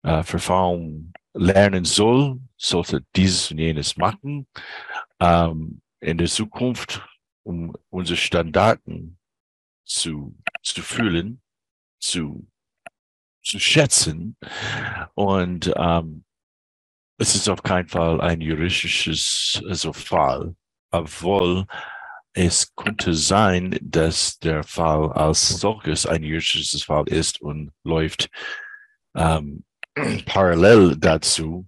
äh, 0.03 0.25
Verfahren 0.25 1.13
lernen 1.37 1.85
soll, 1.85 2.41
sollte 2.57 3.05
dieses 3.15 3.51
und 3.51 3.59
jenes 3.59 3.97
machen. 3.97 4.47
Ähm, 5.21 5.81
in 6.01 6.19
der 6.19 6.29
Zukunft, 6.29 7.07
um 7.43 7.75
unsere 7.91 8.17
Standarten 8.17 9.19
zu, 9.85 10.37
zu 10.63 10.83
fühlen, 10.83 11.41
zu, 12.01 12.47
zu 13.43 13.59
schätzen. 13.59 14.37
Und 15.15 15.73
ähm, 15.77 16.25
es 17.19 17.35
ist 17.35 17.49
auf 17.49 17.63
keinen 17.63 17.89
Fall 17.89 18.21
ein 18.21 18.41
juristisches 18.41 19.63
also 19.67 19.93
Fall, 19.93 20.55
obwohl 20.91 21.67
es 22.35 22.75
könnte 22.75 23.15
sein, 23.15 23.79
dass 23.81 24.39
der 24.39 24.63
Fall 24.63 25.11
als 25.13 25.49
solches 25.61 26.05
ein 26.07 26.23
juristisches 26.23 26.83
Fall 26.83 27.09
ist 27.09 27.41
und 27.41 27.73
läuft 27.83 28.29
ähm, 29.15 29.65
parallel 30.27 30.97
dazu, 30.97 31.67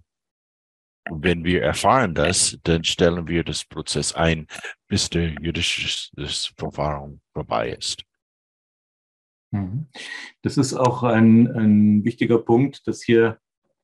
wenn 1.09 1.43
wir 1.43 1.63
erfahren 1.63 2.13
das, 2.13 2.57
dann 2.63 2.83
stellen 2.83 3.27
wir 3.27 3.43
das 3.43 3.65
Prozess 3.65 4.13
ein, 4.13 4.45
bis 4.87 5.09
der 5.09 5.29
jüdische 5.41 6.09
Verfahren 6.55 7.21
vorbei 7.33 7.71
ist. 7.71 8.03
Mhm. 9.51 9.87
Das 10.43 10.57
ist 10.57 10.73
auch 10.73 11.03
ein, 11.03 11.47
ein 11.47 12.05
wichtiger 12.05 12.39
Punkt, 12.39 12.87
dass 12.87 13.01
hier 13.01 13.39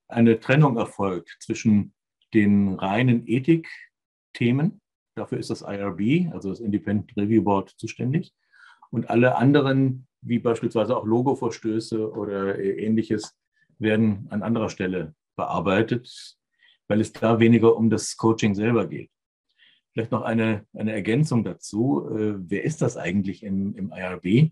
eine 0.07 0.39
Trennung 0.39 0.77
erfolgt 0.77 1.37
zwischen 1.39 1.93
den 2.33 2.75
reinen 2.75 3.27
Ethikthemen, 3.27 4.81
dafür 5.15 5.39
ist 5.39 5.49
das 5.49 5.61
IRB, 5.61 6.31
also 6.33 6.49
das 6.49 6.59
Independent 6.59 7.15
Review 7.17 7.43
Board, 7.43 7.73
zuständig, 7.77 8.33
und 8.91 9.09
alle 9.09 9.37
anderen, 9.37 10.07
wie 10.21 10.39
beispielsweise 10.39 10.95
auch 10.95 11.05
Logoverstöße 11.05 12.11
oder 12.11 12.59
ähnliches, 12.59 13.35
werden 13.79 14.27
an 14.29 14.43
anderer 14.43 14.69
Stelle 14.69 15.15
bearbeitet, 15.35 16.37
weil 16.87 17.01
es 17.01 17.11
da 17.13 17.39
weniger 17.39 17.75
um 17.75 17.89
das 17.89 18.17
Coaching 18.17 18.55
selber 18.55 18.87
geht. 18.87 19.09
Vielleicht 19.93 20.11
noch 20.11 20.23
eine, 20.23 20.65
eine 20.73 20.93
Ergänzung 20.93 21.43
dazu. 21.43 22.09
Äh, 22.09 22.35
wer 22.37 22.63
ist 22.63 22.81
das 22.81 22.97
eigentlich 22.97 23.43
im, 23.43 23.75
im 23.75 23.91
IRB? 23.91 24.51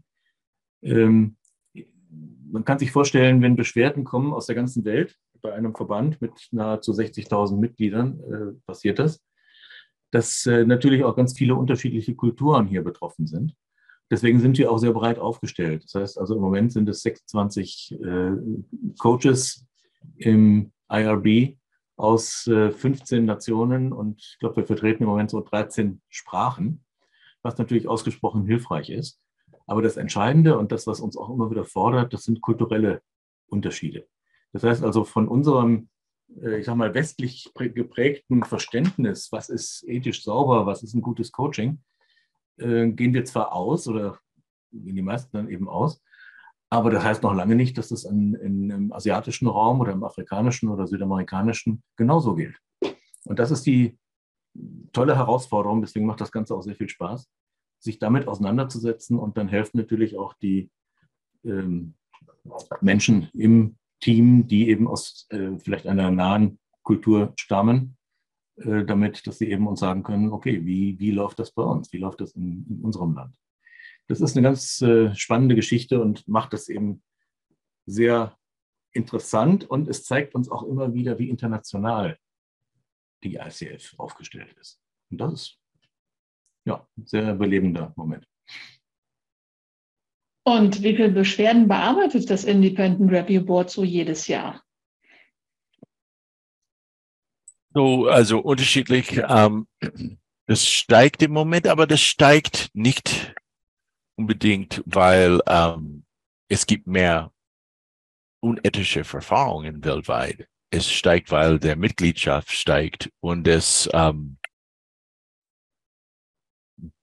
Ähm, 0.82 1.38
man 2.52 2.66
kann 2.66 2.80
sich 2.80 2.92
vorstellen, 2.92 3.42
wenn 3.42 3.56
Beschwerden 3.56 4.04
kommen 4.04 4.34
aus 4.34 4.46
der 4.46 4.56
ganzen 4.56 4.86
Welt, 4.86 5.18
bei 5.42 5.54
einem 5.54 5.76
Verband 5.76 6.22
mit 6.22 6.48
nahezu 6.52 6.94
60.000 6.94 7.58
Mitgliedern 7.58 8.20
äh, 8.22 8.60
passiert 8.66 9.00
das, 9.00 9.22
dass 10.12 10.46
äh, 10.46 10.64
natürlich 10.66 11.04
auch 11.04 11.16
ganz 11.16 11.38
viele 11.38 11.56
unterschiedliche 11.56 12.16
Kulturen 12.16 12.68
hier 12.68 12.84
betroffen 12.84 13.28
sind. 13.28 13.54
Deswegen 14.12 14.40
sind 14.40 14.58
wir 14.58 14.72
auch 14.72 14.78
sehr 14.78 14.94
breit 14.94 15.20
aufgestellt. 15.20 15.84
Das 15.86 15.96
heißt 15.96 16.20
also 16.20 16.36
im 16.36 16.42
Moment 16.42 16.72
sind 16.72 16.88
es 16.90 17.02
26 17.02 18.00
äh, 18.04 18.32
Coaches 19.00 19.66
im 20.18 20.72
IRB 20.90 21.58
aus 21.96 22.48
äh, 22.48 22.72
15 22.72 23.26
Nationen 23.26 23.94
und 23.94 24.20
ich 24.20 24.38
glaube, 24.40 24.58
wir 24.58 24.66
vertreten 24.66 25.04
im 25.04 25.10
Moment 25.10 25.30
so 25.30 25.42
13 25.42 26.02
Sprachen, 26.10 26.84
was 27.42 27.58
natürlich 27.58 27.88
ausgesprochen 27.88 28.46
hilfreich 28.46 28.90
ist. 28.90 29.20
Aber 29.66 29.82
das 29.82 29.98
Entscheidende 29.98 30.58
und 30.58 30.72
das, 30.72 30.88
was 30.88 31.00
uns 31.00 31.18
auch 31.18 31.30
immer 31.30 31.50
wieder 31.50 31.64
fordert, 31.64 32.14
das 32.14 32.24
sind 32.24 32.42
kulturelle 32.42 33.02
Unterschiede. 33.48 34.08
Das 34.52 34.64
heißt 34.64 34.84
also 34.84 35.04
von 35.04 35.28
unserem 35.28 35.90
äh, 36.42 36.60
ich 36.60 36.66
sag 36.66 36.76
mal, 36.76 36.94
westlich 36.94 37.52
geprägten 37.56 38.44
Verständnis, 38.44 39.32
was 39.32 39.50
ist 39.50 39.84
ethisch 39.88 40.24
sauber, 40.24 40.66
was 40.66 40.84
ist 40.84 40.94
ein 40.94 41.02
gutes 41.02 41.32
Coaching, 41.32 41.80
äh, 42.58 42.88
gehen 42.90 43.14
wir 43.14 43.26
zwar 43.26 43.54
aus 43.54 43.88
oder 43.88 44.20
gehen 44.72 44.96
die 44.96 45.02
meisten 45.02 45.36
dann 45.36 45.50
eben 45.50 45.68
aus, 45.68 46.02
aber 46.70 46.90
das 46.90 47.04
heißt 47.04 47.24
noch 47.24 47.36
lange 47.36 47.56
nicht, 47.56 47.78
dass 47.78 47.90
das 47.90 48.04
in, 48.04 48.34
in, 48.36 48.70
im 48.70 48.94
asiatischen 48.94 49.48
Raum 49.48 49.80
oder 49.80 49.92
im 49.92 50.04
afrikanischen 50.04 50.70
oder 50.70 50.88
südamerikanischen 50.88 51.84
genauso 51.96 52.36
gilt. 52.36 52.58
Und 53.26 53.40
das 53.40 53.52
ist 53.52 53.66
die 53.66 53.98
tolle 54.92 55.16
Herausforderung, 55.16 55.82
deswegen 55.82 56.06
macht 56.06 56.22
das 56.22 56.32
Ganze 56.32 56.56
auch 56.56 56.62
sehr 56.62 56.76
viel 56.76 56.90
Spaß, 56.90 57.30
sich 57.80 58.00
damit 58.00 58.28
auseinanderzusetzen 58.28 59.20
und 59.20 59.38
dann 59.38 59.48
helfen 59.48 59.78
natürlich 59.78 60.18
auch 60.18 60.34
die 60.34 60.72
ähm, 61.44 61.96
Menschen 62.82 63.30
im 63.34 63.78
Team, 64.00 64.48
die 64.48 64.70
eben 64.70 64.88
aus 64.88 65.28
äh, 65.30 65.58
vielleicht 65.60 65.88
einer 65.88 66.12
nahen 66.12 66.60
Kultur 66.84 67.34
stammen, 67.38 67.98
äh, 68.58 68.84
damit, 68.86 69.26
dass 69.28 69.40
sie 69.40 69.50
eben 69.50 69.68
uns 69.68 69.80
sagen 69.80 70.04
können, 70.04 70.32
okay, 70.32 70.66
wie, 70.66 71.00
wie 71.00 71.12
läuft 71.12 71.40
das 71.40 71.52
bei 71.52 71.64
uns? 71.64 71.92
Wie 71.92 71.98
läuft 71.98 72.22
das 72.22 72.34
in, 72.34 72.66
in 72.70 72.82
unserem 72.84 73.14
Land? 73.14 73.36
Das 74.08 74.22
ist 74.22 74.36
eine 74.36 74.44
ganz 74.44 74.82
äh, 74.82 75.14
spannende 75.16 75.56
Geschichte 75.56 76.02
und 76.02 76.28
macht 76.28 76.54
das 76.54 76.70
eben 76.70 77.02
sehr 77.86 78.38
interessant 78.92 79.70
und 79.70 79.88
es 79.88 80.04
zeigt 80.04 80.36
uns 80.36 80.50
auch 80.50 80.64
immer 80.64 80.94
wieder, 80.94 81.18
wie 81.20 81.30
international 81.30 82.18
die 83.24 83.36
ICF 83.36 83.96
aufgestellt 83.98 84.54
ist. 84.60 84.80
Und 85.10 85.20
das 85.20 85.34
ist 85.34 85.60
ja 86.66 86.88
ein 86.98 87.06
sehr 87.06 87.34
belebender 87.36 87.94
Moment. 87.96 88.28
Und 90.46 90.84
wie 90.84 90.96
viele 90.96 91.10
Beschwerden 91.12 91.68
bearbeitet 91.68 92.30
das 92.30 92.44
Independent 92.44 93.12
Review 93.12 93.44
Board 93.46 93.70
so 93.70 93.84
jedes 93.84 94.28
Jahr? 94.28 94.62
So, 97.74 98.08
also 98.08 98.40
unterschiedlich. 98.40 99.20
Ähm, 99.28 99.68
das 100.46 100.68
steigt 100.68 101.22
im 101.24 101.32
Moment, 101.32 101.68
aber 101.68 101.88
das 101.88 102.02
steigt 102.02 102.70
nicht 102.74 103.34
unbedingt, 104.16 104.84
weil 104.86 105.40
ähm, 105.48 106.06
es 106.50 106.66
gibt 106.68 106.86
mehr 106.86 107.32
unethische 108.42 109.04
Verfahren 109.04 109.84
weltweit. 109.84 110.48
Es 110.70 110.92
steigt, 110.92 111.32
weil 111.32 111.60
der 111.60 111.76
Mitgliedschaft 111.76 112.52
steigt 112.52 113.10
und 113.22 113.46
das 113.46 113.90
ähm, 113.94 114.38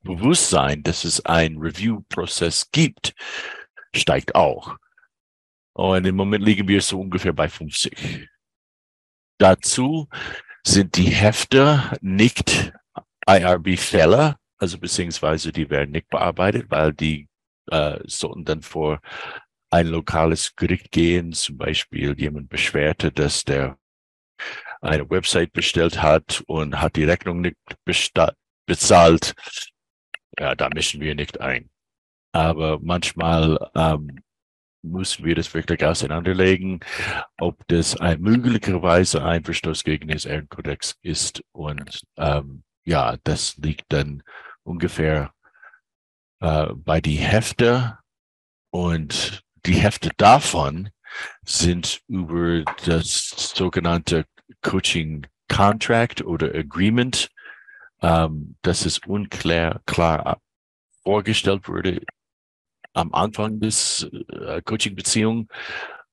Bewusstsein, 0.02 0.82
dass 0.82 1.04
es 1.04 1.24
einen 1.24 1.58
Review-Prozess 1.58 2.70
gibt, 2.70 3.14
steigt 3.94 4.34
auch. 4.34 4.76
Und 5.72 6.04
im 6.06 6.16
Moment 6.16 6.44
liegen 6.44 6.68
wir 6.68 6.82
so 6.82 7.00
ungefähr 7.00 7.32
bei 7.32 7.48
50. 7.48 8.28
Dazu 9.38 10.08
sind 10.64 10.96
die 10.96 11.10
Hefte 11.10 11.96
nicht 12.00 12.72
IRB-Fälle, 13.26 14.36
also 14.58 14.78
beziehungsweise 14.78 15.52
die 15.52 15.70
werden 15.70 15.92
nicht 15.92 16.08
bearbeitet, 16.08 16.66
weil 16.70 16.92
die 16.92 17.28
äh, 17.70 17.98
sollten 18.04 18.44
dann 18.44 18.62
vor 18.62 19.00
ein 19.70 19.86
lokales 19.86 20.54
Gericht 20.56 20.90
gehen, 20.90 21.32
zum 21.32 21.56
Beispiel 21.56 22.18
jemand 22.18 22.48
beschwerte, 22.48 23.12
dass 23.12 23.44
der 23.44 23.78
eine 24.80 25.08
Website 25.10 25.52
bestellt 25.52 26.02
hat 26.02 26.42
und 26.46 26.80
hat 26.80 26.96
die 26.96 27.04
Rechnung 27.04 27.40
nicht 27.40 27.56
bezahlt. 28.66 29.34
Ja, 30.38 30.54
da 30.54 30.68
mischen 30.70 31.00
wir 31.00 31.14
nicht 31.14 31.40
ein. 31.40 31.70
Aber 32.32 32.78
manchmal 32.80 33.70
ähm, 33.74 34.22
müssen 34.82 35.24
wir 35.24 35.34
das 35.34 35.52
wirklich 35.52 35.84
auseinanderlegen, 35.84 36.80
ob 37.38 37.66
das 37.68 37.96
ein, 38.00 38.20
möglicherweise 38.20 39.24
ein 39.24 39.44
Verstoß 39.44 39.84
gegen 39.84 40.08
das 40.08 40.24
Ehrenkodex 40.24 40.96
ist. 41.02 41.42
Und 41.52 42.02
ähm, 42.16 42.62
ja, 42.84 43.16
das 43.24 43.56
liegt 43.58 43.92
dann 43.92 44.22
ungefähr 44.62 45.32
äh, 46.40 46.66
bei 46.74 47.00
die 47.00 47.16
Hefte. 47.16 47.98
Und 48.70 49.42
die 49.66 49.74
Hefte 49.74 50.10
davon 50.16 50.90
sind 51.44 52.00
über 52.06 52.62
das 52.84 53.52
sogenannte 53.54 54.24
Coaching 54.62 55.26
Contract 55.48 56.22
oder 56.22 56.54
Agreement, 56.54 57.28
ähm, 58.00 58.56
das 58.62 58.86
ist 58.86 59.06
unklar 59.06 59.80
klar 59.84 60.40
vorgestellt 61.02 61.68
wurde 61.68 62.00
am 62.92 63.12
Anfang 63.14 63.60
des 63.60 64.08
äh, 64.28 64.62
Coaching-Beziehung 64.62 65.48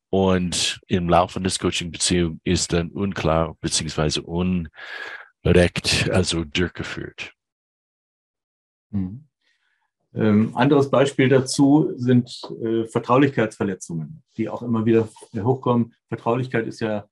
und 0.10 0.80
im 0.88 1.10
Laufe 1.10 1.40
des 1.42 1.60
Coaching-Beziehung 1.60 2.40
ist 2.44 2.74
dann 2.74 2.92
unklar 2.92 3.56
beziehungsweise 3.62 4.22
unrecht, 4.22 6.10
also 6.12 6.44
durchgeführt. 6.44 7.34
Mhm. 8.92 9.28
Ähm, 10.14 10.52
anderes 10.56 10.90
Beispiel 10.90 11.30
dazu 11.30 11.92
sind 11.96 12.42
äh, 12.64 12.86
Vertraulichkeitsverletzungen, 12.86 14.24
die 14.38 14.50
auch 14.50 14.64
immer 14.64 14.86
wieder 14.86 15.08
hochkommen. 15.36 15.94
Vertraulichkeit 16.08 16.66
ist 16.66 16.80
ja 16.80 17.08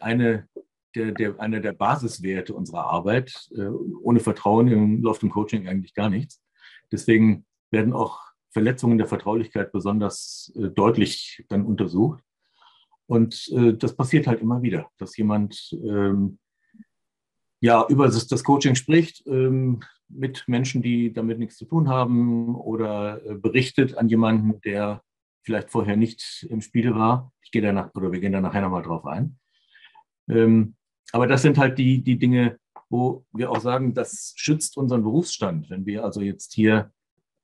eine 0.00 0.48
der, 0.94 1.12
der, 1.12 1.40
einer 1.40 1.60
der 1.60 1.72
Basiswerte 1.72 2.54
unserer 2.54 2.84
Arbeit. 2.84 3.48
Äh, 3.56 3.68
ohne 4.02 4.20
Vertrauen 4.20 5.00
läuft 5.00 5.22
im 5.22 5.30
Coaching 5.30 5.68
eigentlich 5.68 5.94
gar 5.94 6.10
nichts. 6.10 6.42
Deswegen 6.92 7.46
werden 7.70 7.92
auch 7.92 8.23
Verletzungen 8.54 8.98
der 8.98 9.08
Vertraulichkeit 9.08 9.72
besonders 9.72 10.52
äh, 10.56 10.68
deutlich 10.68 11.44
dann 11.48 11.66
untersucht. 11.66 12.22
Und 13.06 13.48
äh, 13.52 13.74
das 13.74 13.94
passiert 13.94 14.26
halt 14.26 14.40
immer 14.40 14.62
wieder, 14.62 14.88
dass 14.96 15.16
jemand 15.16 15.76
ähm, 15.84 16.38
ja 17.60 17.84
über 17.88 18.06
das, 18.06 18.26
das 18.28 18.44
Coaching 18.44 18.76
spricht, 18.76 19.26
ähm, 19.26 19.80
mit 20.08 20.44
Menschen, 20.46 20.82
die 20.82 21.12
damit 21.12 21.38
nichts 21.38 21.56
zu 21.56 21.64
tun 21.64 21.88
haben 21.88 22.54
oder 22.54 23.20
äh, 23.26 23.34
berichtet 23.34 23.98
an 23.98 24.08
jemanden, 24.08 24.60
der 24.60 25.02
vielleicht 25.42 25.70
vorher 25.70 25.96
nicht 25.96 26.46
im 26.48 26.60
Spiel 26.60 26.94
war. 26.94 27.32
Ich 27.42 27.50
gehe 27.50 27.60
danach 27.60 27.92
oder 27.94 28.12
wir 28.12 28.20
gehen 28.20 28.32
da 28.32 28.40
nachher 28.40 28.62
nochmal 28.62 28.82
drauf 28.82 29.04
ein. 29.04 29.38
Ähm, 30.28 30.76
aber 31.12 31.26
das 31.26 31.42
sind 31.42 31.58
halt 31.58 31.78
die, 31.78 32.02
die 32.02 32.18
Dinge, 32.18 32.58
wo 32.88 33.26
wir 33.32 33.50
auch 33.50 33.60
sagen, 33.60 33.94
das 33.94 34.32
schützt 34.36 34.76
unseren 34.76 35.02
Berufsstand, 35.02 35.68
wenn 35.70 35.84
wir 35.84 36.04
also 36.04 36.20
jetzt 36.20 36.54
hier 36.54 36.92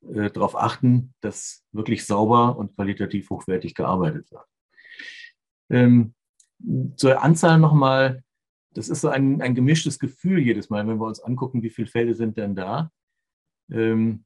äh, 0.09 0.31
darauf 0.31 0.57
achten, 0.57 1.15
dass 1.21 1.65
wirklich 1.73 2.07
sauber 2.07 2.57
und 2.57 2.75
qualitativ 2.75 3.31
hochwertig 3.31 3.75
gearbeitet 3.75 4.31
wird. 4.31 4.47
Ähm, 5.71 6.15
zur 6.97 7.23
Anzahl 7.23 7.59
nochmal, 7.59 8.23
das 8.73 8.89
ist 8.89 9.01
so 9.01 9.09
ein, 9.09 9.41
ein 9.41 9.55
gemischtes 9.55 9.99
Gefühl 9.99 10.39
jedes 10.39 10.71
Mal, 10.71 10.87
wenn 10.87 10.99
wir 10.99 11.07
uns 11.07 11.21
angucken, 11.21 11.63
wie 11.63 11.71
viele 11.71 11.89
Fälle 11.89 12.15
sind 12.15 12.37
denn 12.37 12.55
da. 12.55 12.91
Ähm, 13.71 14.25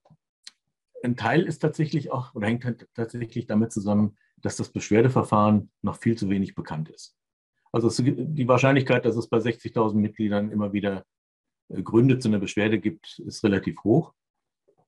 ein 1.03 1.17
Teil 1.17 1.43
ist 1.43 1.59
tatsächlich 1.59 2.11
auch 2.11 2.35
oder 2.35 2.47
hängt 2.47 2.65
halt 2.65 2.89
tatsächlich 2.95 3.47
damit 3.47 3.73
zusammen, 3.73 4.17
dass 4.39 4.57
das 4.57 4.71
Beschwerdeverfahren 4.71 5.71
noch 5.83 5.97
viel 5.97 6.17
zu 6.17 6.31
wenig 6.31 6.55
bekannt 6.55 6.89
ist. 6.89 7.17
Also 7.73 7.91
die 8.03 8.49
Wahrscheinlichkeit, 8.49 9.05
dass 9.05 9.17
es 9.17 9.29
bei 9.29 9.39
60.000 9.39 9.95
Mitgliedern 9.95 10.51
immer 10.51 10.73
wieder 10.73 11.05
äh, 11.69 11.83
Gründe 11.83 12.19
zu 12.19 12.29
einer 12.29 12.39
Beschwerde 12.39 12.79
gibt, 12.79 13.19
ist 13.27 13.43
relativ 13.45 13.83
hoch. 13.85 14.15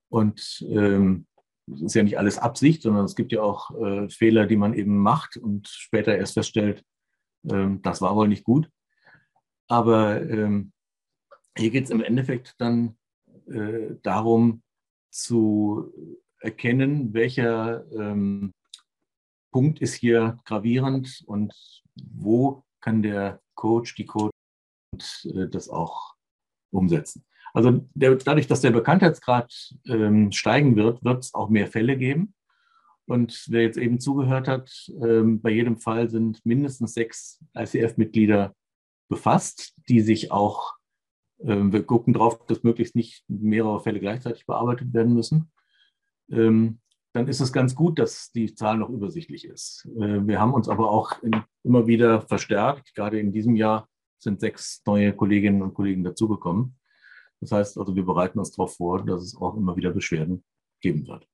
Und 0.08 0.64
ähm, 0.68 1.26
es 1.72 1.82
ist 1.82 1.94
ja 1.94 2.02
nicht 2.02 2.18
alles 2.18 2.38
Absicht, 2.38 2.82
sondern 2.82 3.04
es 3.04 3.16
gibt 3.16 3.32
ja 3.32 3.42
auch 3.42 3.70
äh, 3.80 4.08
Fehler, 4.08 4.46
die 4.46 4.56
man 4.56 4.74
eben 4.74 4.98
macht 4.98 5.36
und 5.36 5.68
später 5.68 6.16
erst 6.16 6.34
feststellt, 6.34 6.84
ähm, 7.50 7.82
das 7.82 8.00
war 8.00 8.14
wohl 8.14 8.28
nicht 8.28 8.44
gut. 8.44 8.70
Aber 9.68 10.22
ähm, 10.22 10.72
hier 11.56 11.70
geht 11.70 11.84
es 11.84 11.90
im 11.90 12.02
Endeffekt 12.02 12.54
dann 12.58 12.96
äh, 13.48 13.96
darum 14.02 14.62
zu 15.10 15.92
erkennen, 16.40 17.12
welcher 17.14 17.90
ähm, 17.92 18.52
Punkt 19.50 19.80
ist 19.80 19.94
hier 19.94 20.38
gravierend 20.44 21.24
und 21.26 21.54
wo 21.94 22.64
kann 22.80 23.02
der 23.02 23.40
Coach, 23.54 23.94
die 23.94 24.06
Coach 24.06 24.30
äh, 25.24 25.48
das 25.48 25.68
auch 25.68 26.14
umsetzen. 26.70 27.25
Also 27.56 27.88
der, 27.94 28.14
dadurch, 28.16 28.46
dass 28.48 28.60
der 28.60 28.70
Bekanntheitsgrad 28.70 29.50
ähm, 29.86 30.30
steigen 30.30 30.76
wird, 30.76 31.02
wird 31.02 31.24
es 31.24 31.32
auch 31.32 31.48
mehr 31.48 31.66
Fälle 31.66 31.96
geben. 31.96 32.34
Und 33.06 33.46
wer 33.48 33.62
jetzt 33.62 33.78
eben 33.78 33.98
zugehört 33.98 34.46
hat, 34.46 34.70
ähm, 35.02 35.40
bei 35.40 35.52
jedem 35.52 35.78
Fall 35.78 36.10
sind 36.10 36.44
mindestens 36.44 36.92
sechs 36.92 37.42
ICF-Mitglieder 37.56 38.54
befasst, 39.08 39.72
die 39.88 40.02
sich 40.02 40.32
auch, 40.32 40.74
ähm, 41.40 41.72
wir 41.72 41.82
gucken 41.82 42.12
drauf, 42.12 42.44
dass 42.44 42.62
möglichst 42.62 42.94
nicht 42.94 43.24
mehrere 43.26 43.80
Fälle 43.80 44.00
gleichzeitig 44.00 44.44
bearbeitet 44.44 44.92
werden 44.92 45.14
müssen. 45.14 45.50
Ähm, 46.30 46.80
dann 47.14 47.26
ist 47.26 47.40
es 47.40 47.54
ganz 47.54 47.74
gut, 47.74 47.98
dass 47.98 48.32
die 48.32 48.54
Zahl 48.54 48.76
noch 48.76 48.90
übersichtlich 48.90 49.46
ist. 49.46 49.88
Äh, 49.98 50.26
wir 50.26 50.38
haben 50.38 50.52
uns 50.52 50.68
aber 50.68 50.90
auch 50.90 51.14
immer 51.62 51.86
wieder 51.86 52.20
verstärkt. 52.20 52.94
Gerade 52.94 53.18
in 53.18 53.32
diesem 53.32 53.56
Jahr 53.56 53.88
sind 54.18 54.40
sechs 54.40 54.82
neue 54.84 55.14
Kolleginnen 55.14 55.62
und 55.62 55.72
Kollegen 55.72 56.04
dazugekommen. 56.04 56.76
Das 57.40 57.52
heißt 57.52 57.78
also, 57.78 57.94
wir 57.94 58.04
bereiten 58.04 58.38
uns 58.38 58.52
darauf 58.52 58.76
vor, 58.76 59.04
dass 59.04 59.22
es 59.22 59.36
auch 59.36 59.56
immer 59.56 59.76
wieder 59.76 59.90
Beschwerden 59.90 60.44
geben 60.80 61.06
wird. 61.06 61.26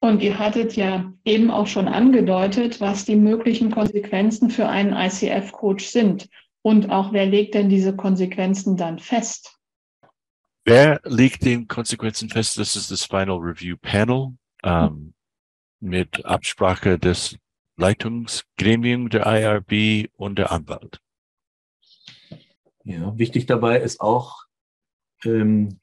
Und 0.00 0.22
ihr 0.22 0.38
hattet 0.38 0.76
ja 0.76 1.12
eben 1.24 1.50
auch 1.50 1.66
schon 1.66 1.88
angedeutet, 1.88 2.80
was 2.80 3.04
die 3.04 3.16
möglichen 3.16 3.70
Konsequenzen 3.70 4.48
für 4.48 4.68
einen 4.68 4.92
ICF-Coach 4.92 5.86
sind. 5.86 6.28
Und 6.62 6.90
auch 6.90 7.12
wer 7.12 7.26
legt 7.26 7.54
denn 7.54 7.68
diese 7.68 7.96
Konsequenzen 7.96 8.76
dann 8.76 8.98
fest? 8.98 9.58
Wer 10.64 11.00
legt 11.04 11.44
den 11.44 11.66
Konsequenzen 11.66 12.28
fest? 12.28 12.58
Das 12.58 12.76
ist 12.76 12.90
das 12.90 13.04
Final 13.04 13.38
Review 13.38 13.76
Panel 13.80 14.36
ähm, 14.62 15.14
mit 15.80 16.24
Absprache 16.24 16.98
des 16.98 17.36
Leitungsgremiums 17.76 19.10
der 19.10 19.26
IRB 19.26 20.10
und 20.14 20.38
der 20.38 20.52
Anwalt. 20.52 21.00
Ja, 22.88 23.18
wichtig 23.18 23.44
dabei 23.44 23.82
ist 23.82 24.00
auch, 24.00 24.46
ähm, 25.22 25.78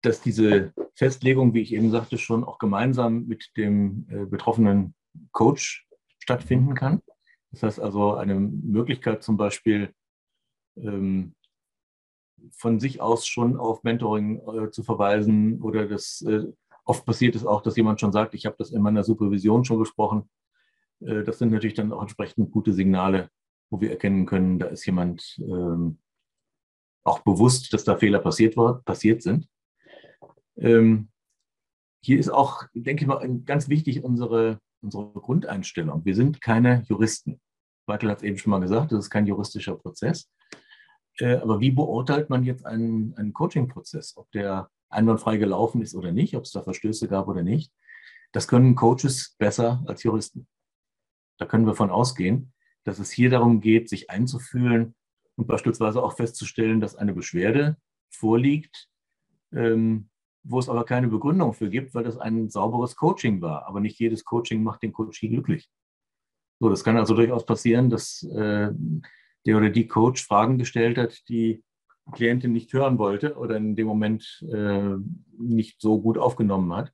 dass 0.00 0.22
diese 0.22 0.72
Festlegung, 0.94 1.52
wie 1.52 1.60
ich 1.60 1.74
eben 1.74 1.90
sagte, 1.90 2.16
schon 2.16 2.42
auch 2.42 2.58
gemeinsam 2.58 3.26
mit 3.26 3.54
dem 3.58 4.06
äh, 4.08 4.24
betroffenen 4.24 4.94
Coach 5.32 5.86
stattfinden 6.18 6.74
kann. 6.74 7.02
Das 7.50 7.64
heißt 7.64 7.80
also 7.80 8.14
eine 8.14 8.40
Möglichkeit 8.40 9.22
zum 9.22 9.36
Beispiel 9.36 9.92
ähm, 10.78 11.34
von 12.50 12.80
sich 12.80 13.02
aus 13.02 13.26
schon 13.26 13.58
auf 13.58 13.82
Mentoring 13.82 14.40
äh, 14.40 14.70
zu 14.70 14.84
verweisen 14.84 15.60
oder 15.60 15.86
das 15.86 16.22
äh, 16.22 16.44
oft 16.86 17.04
passiert 17.04 17.36
es 17.36 17.44
auch, 17.44 17.60
dass 17.60 17.76
jemand 17.76 18.00
schon 18.00 18.12
sagt, 18.12 18.32
ich 18.32 18.46
habe 18.46 18.56
das 18.58 18.70
in 18.70 18.80
meiner 18.80 19.04
Supervision 19.04 19.66
schon 19.66 19.80
besprochen. 19.80 20.30
Äh, 21.00 21.24
das 21.24 21.38
sind 21.38 21.52
natürlich 21.52 21.74
dann 21.74 21.92
auch 21.92 22.00
entsprechend 22.00 22.52
gute 22.52 22.72
Signale, 22.72 23.28
wo 23.70 23.80
wir 23.80 23.90
erkennen 23.90 24.26
können, 24.26 24.58
da 24.58 24.66
ist 24.66 24.86
jemand 24.86 25.36
ähm, 25.38 25.98
auch 27.04 27.20
bewusst, 27.20 27.72
dass 27.72 27.84
da 27.84 27.96
Fehler 27.96 28.20
passiert, 28.20 28.56
war, 28.56 28.82
passiert 28.82 29.22
sind. 29.22 29.48
Ähm, 30.56 31.10
hier 32.02 32.18
ist 32.18 32.28
auch, 32.28 32.64
denke 32.74 33.02
ich 33.04 33.08
mal, 33.08 33.26
ganz 33.44 33.68
wichtig 33.68 34.02
unsere, 34.04 34.60
unsere 34.82 35.10
Grundeinstellung. 35.12 36.04
Wir 36.04 36.14
sind 36.14 36.40
keine 36.40 36.82
Juristen. 36.88 37.40
Michael 37.86 38.10
hat 38.10 38.18
es 38.18 38.24
eben 38.24 38.38
schon 38.38 38.50
mal 38.50 38.60
gesagt, 38.60 38.92
das 38.92 39.04
ist 39.04 39.10
kein 39.10 39.26
juristischer 39.26 39.76
Prozess. 39.76 40.30
Äh, 41.18 41.36
aber 41.36 41.60
wie 41.60 41.70
beurteilt 41.70 42.30
man 42.30 42.44
jetzt 42.44 42.64
einen, 42.64 43.14
einen 43.16 43.32
Coaching-Prozess, 43.32 44.16
ob 44.16 44.30
der 44.32 44.70
einwandfrei 44.88 45.36
gelaufen 45.36 45.82
ist 45.82 45.94
oder 45.94 46.12
nicht, 46.12 46.36
ob 46.36 46.44
es 46.44 46.52
da 46.52 46.62
Verstöße 46.62 47.08
gab 47.08 47.28
oder 47.28 47.42
nicht? 47.42 47.72
Das 48.32 48.48
können 48.48 48.74
Coaches 48.74 49.36
besser 49.38 49.82
als 49.86 50.02
Juristen. 50.02 50.46
Da 51.38 51.46
können 51.46 51.66
wir 51.66 51.74
von 51.74 51.90
ausgehen, 51.90 52.53
dass 52.84 52.98
es 52.98 53.10
hier 53.10 53.30
darum 53.30 53.60
geht, 53.60 53.88
sich 53.88 54.10
einzufühlen 54.10 54.94
und 55.36 55.46
beispielsweise 55.46 56.02
auch 56.02 56.16
festzustellen, 56.16 56.80
dass 56.80 56.96
eine 56.96 57.14
Beschwerde 57.14 57.76
vorliegt, 58.10 58.88
ähm, 59.52 60.08
wo 60.42 60.58
es 60.58 60.68
aber 60.68 60.84
keine 60.84 61.08
Begründung 61.08 61.54
für 61.54 61.70
gibt, 61.70 61.94
weil 61.94 62.04
das 62.04 62.18
ein 62.18 62.50
sauberes 62.50 62.96
Coaching 62.96 63.40
war. 63.40 63.66
Aber 63.66 63.80
nicht 63.80 63.98
jedes 63.98 64.24
Coaching 64.24 64.62
macht 64.62 64.82
den 64.82 64.92
Coaching 64.92 65.30
glücklich. 65.30 65.68
So, 66.60 66.68
das 66.68 66.84
kann 66.84 66.96
also 66.96 67.14
durchaus 67.14 67.46
passieren, 67.46 67.90
dass 67.90 68.22
äh, 68.22 68.70
der 69.46 69.56
oder 69.56 69.70
die 69.70 69.88
Coach 69.88 70.24
Fragen 70.24 70.58
gestellt 70.58 70.98
hat, 70.98 71.28
die 71.28 71.64
die 72.06 72.12
Klientin 72.12 72.52
nicht 72.52 72.72
hören 72.72 72.98
wollte 72.98 73.36
oder 73.36 73.56
in 73.56 73.76
dem 73.76 73.86
Moment 73.86 74.44
äh, 74.52 74.96
nicht 75.38 75.80
so 75.80 76.00
gut 76.00 76.18
aufgenommen 76.18 76.72
hat. 76.74 76.92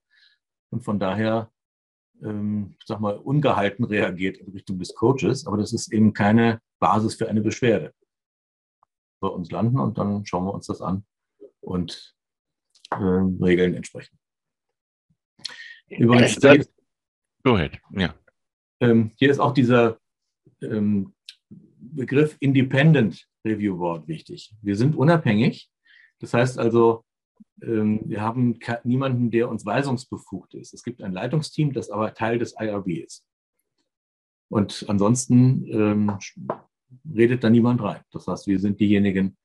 Und 0.71 0.85
von 0.85 0.99
daher, 0.99 1.51
ähm, 2.23 2.77
sag 2.85 3.01
mal, 3.01 3.17
ungehalten 3.17 3.85
reagiert 3.85 4.39
in 4.39 4.53
Richtung 4.53 4.79
des 4.79 4.95
Coaches. 4.95 5.47
Aber 5.47 5.57
das 5.57 5.73
ist 5.73 5.93
eben 5.93 6.13
keine 6.13 6.61
Basis 6.79 7.15
für 7.15 7.29
eine 7.29 7.41
Beschwerde. 7.41 7.95
Bei 9.21 9.29
uns 9.29 9.51
landen 9.51 9.79
und 9.79 9.99
dann 9.99 10.25
schauen 10.25 10.45
wir 10.45 10.55
uns 10.55 10.67
das 10.67 10.81
an 10.81 11.05
und 11.61 12.15
äh, 12.91 12.97
Regeln 12.97 13.75
entsprechen. 13.75 14.19
Übrigens, 15.89 16.37
äh, 16.45 16.65
Go 17.43 17.55
ahead. 17.55 17.79
Ja. 17.93 18.15
Ähm, 18.81 19.13
hier 19.17 19.31
ist 19.31 19.39
auch 19.39 19.53
dieser 19.53 19.99
ähm, 20.63 21.15
Begriff 21.49 22.37
Independent 22.41 23.27
Review 23.45 23.79
Board 23.79 24.07
wichtig. 24.09 24.55
Wir 24.63 24.77
sind 24.77 24.95
unabhängig. 24.95 25.71
Das 26.19 26.35
heißt 26.35 26.59
also, 26.59 27.05
wir 27.63 28.23
haben 28.23 28.59
niemanden, 28.85 29.31
der 29.31 29.49
uns 29.51 29.67
weisungsbefugt 29.67 30.55
ist. 30.55 30.73
Es 30.73 30.83
gibt 30.83 31.03
ein 31.03 31.13
Leitungsteam, 31.13 31.73
das 31.73 31.91
aber 31.91 32.15
Teil 32.15 32.39
des 32.39 32.55
IRB 32.59 33.05
ist. 33.05 33.27
Und 34.49 34.87
ansonsten 34.89 35.67
ähm, 35.67 36.19
redet 37.15 37.45
da 37.45 37.51
niemand 37.51 37.83
rein. 37.83 38.01
Das 38.11 38.27
heißt, 38.27 38.47
wir 38.47 38.59
sind 38.59 38.81
diejenigen 38.81 39.37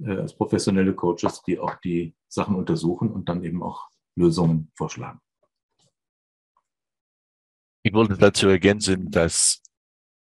äh, 0.00 0.16
als 0.16 0.34
professionelle 0.34 0.94
Coaches, 0.94 1.42
die 1.42 1.58
auch 1.58 1.76
die 1.76 2.14
Sachen 2.28 2.56
untersuchen 2.56 3.10
und 3.10 3.28
dann 3.28 3.44
eben 3.44 3.62
auch 3.62 3.88
Lösungen 4.16 4.70
vorschlagen. 4.74 5.20
Ich 7.84 7.92
wollte 7.92 8.16
dazu 8.16 8.48
ergänzen, 8.48 9.10
dass 9.10 9.62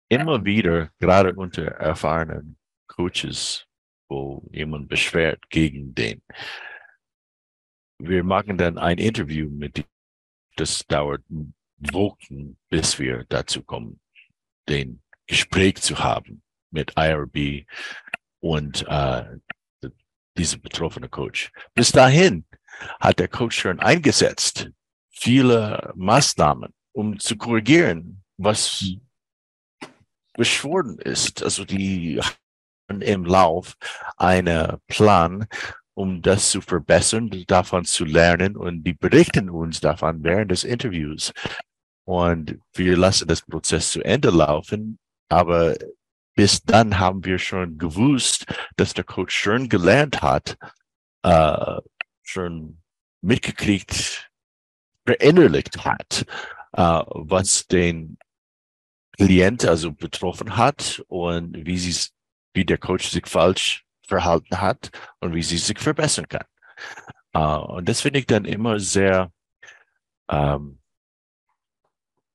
immer 0.09 0.45
wieder, 0.45 0.91
gerade 0.99 1.35
unter 1.35 1.65
erfahrenen 1.65 2.57
Coaches, 2.87 3.67
wo 4.09 4.43
jemand 4.53 4.89
beschwert 4.89 5.51
gegen 5.51 5.95
den, 5.95 6.23
wir 8.09 8.25
machen 8.25 8.59
dann 8.59 8.79
ein 8.79 8.99
Interview 8.99 9.49
mit 9.51 9.79
ihm. 9.79 9.85
Das 10.57 10.87
dauert 10.87 11.23
Wochen, 11.79 12.57
bis 12.69 12.99
wir 12.99 13.25
dazu 13.29 13.63
kommen, 13.63 14.01
den 14.69 15.03
Gespräch 15.27 15.77
zu 15.77 15.99
haben 15.99 16.43
mit 16.71 16.93
IRB 16.97 17.67
und 18.41 18.87
äh, 18.89 19.25
diese 20.37 20.59
betroffene 20.59 21.09
Coach. 21.09 21.53
Bis 21.75 21.93
dahin 21.93 22.45
hat 23.01 23.19
der 23.19 23.29
Coach 23.29 23.59
schon 23.59 23.81
eingesetzt, 23.81 24.71
viele 25.11 25.93
Maßnahmen, 25.97 26.73
um 26.93 27.19
zu 27.19 27.37
korrigieren, 27.37 28.23
was 28.37 28.85
beschworen 30.35 30.99
ist. 30.99 31.43
Also 31.43 31.65
die 31.65 32.21
haben 32.89 33.01
im 33.01 33.25
Lauf 33.25 33.77
einen 34.17 34.79
Plan, 34.89 35.47
um 35.95 36.23
das 36.23 36.51
zu 36.51 36.61
verbessern, 36.61 37.31
davon 37.47 37.85
zu 37.85 38.05
lernen 38.05 38.57
und 38.57 38.83
die 38.83 38.95
berichten 38.95 39.49
uns 39.49 39.81
davon 39.81 40.23
während 40.23 40.51
des 40.51 40.65
Interviews. 40.65 41.33
Und 42.05 42.59
wir 42.75 42.97
lassen 42.97 43.29
das 43.29 43.43
Prozess 43.43 43.93
zu 43.93 44.03
Ende 44.03 44.31
laufen, 44.31 44.99
aber 45.29 45.75
bis 46.35 46.63
dann 46.63 46.99
haben 46.99 47.25
wir 47.25 47.39
schon 47.39 47.79
gewusst, 47.79 48.47
dass 48.77 48.93
der 48.93 49.05
Coach 49.05 49.35
schon 49.35 49.69
gelernt 49.69 50.21
hat, 50.21 50.57
äh, 51.23 51.81
schon 52.23 52.79
mitgekriegt, 53.21 54.31
verinnerlicht 55.07 55.85
hat, 55.85 56.27
äh, 56.73 57.03
was 57.07 57.67
den 57.67 58.19
Klient 59.13 59.65
also 59.65 59.93
betroffen 59.93 60.57
hat 60.57 61.03
und 61.07 61.67
wie 61.67 61.79
sie 61.79 62.11
wie 62.53 62.65
der 62.65 62.79
Coach 62.79 63.09
sich 63.09 63.27
falsch 63.27 63.85
verhalten 64.07 64.61
hat 64.61 64.91
und 65.21 65.35
wie 65.35 65.43
sie 65.43 65.59
sich 65.59 65.79
verbessern 65.79 66.29
kann. 66.29 66.47
Uh, 67.37 67.77
und 67.77 67.89
das 67.89 68.01
finde 68.01 68.21
ich 68.21 68.27
dann 68.27 68.45
immer 68.45 68.79
sehr 68.79 69.33
ähm, 70.29 70.79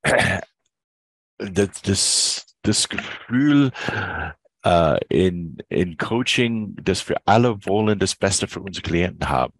das, 1.38 1.82
das, 1.82 2.58
das 2.64 2.90
Gefühl 2.90 3.72
äh, 4.66 5.00
in, 5.08 5.58
in 5.70 5.98
Coaching, 5.98 6.76
dass 6.84 7.08
wir 7.08 7.22
alle 7.26 7.66
wollen 7.66 7.98
das 8.00 8.16
Beste 8.16 8.48
für 8.48 8.60
unsere 8.60 8.84
Klienten 8.84 9.30
haben. 9.30 9.54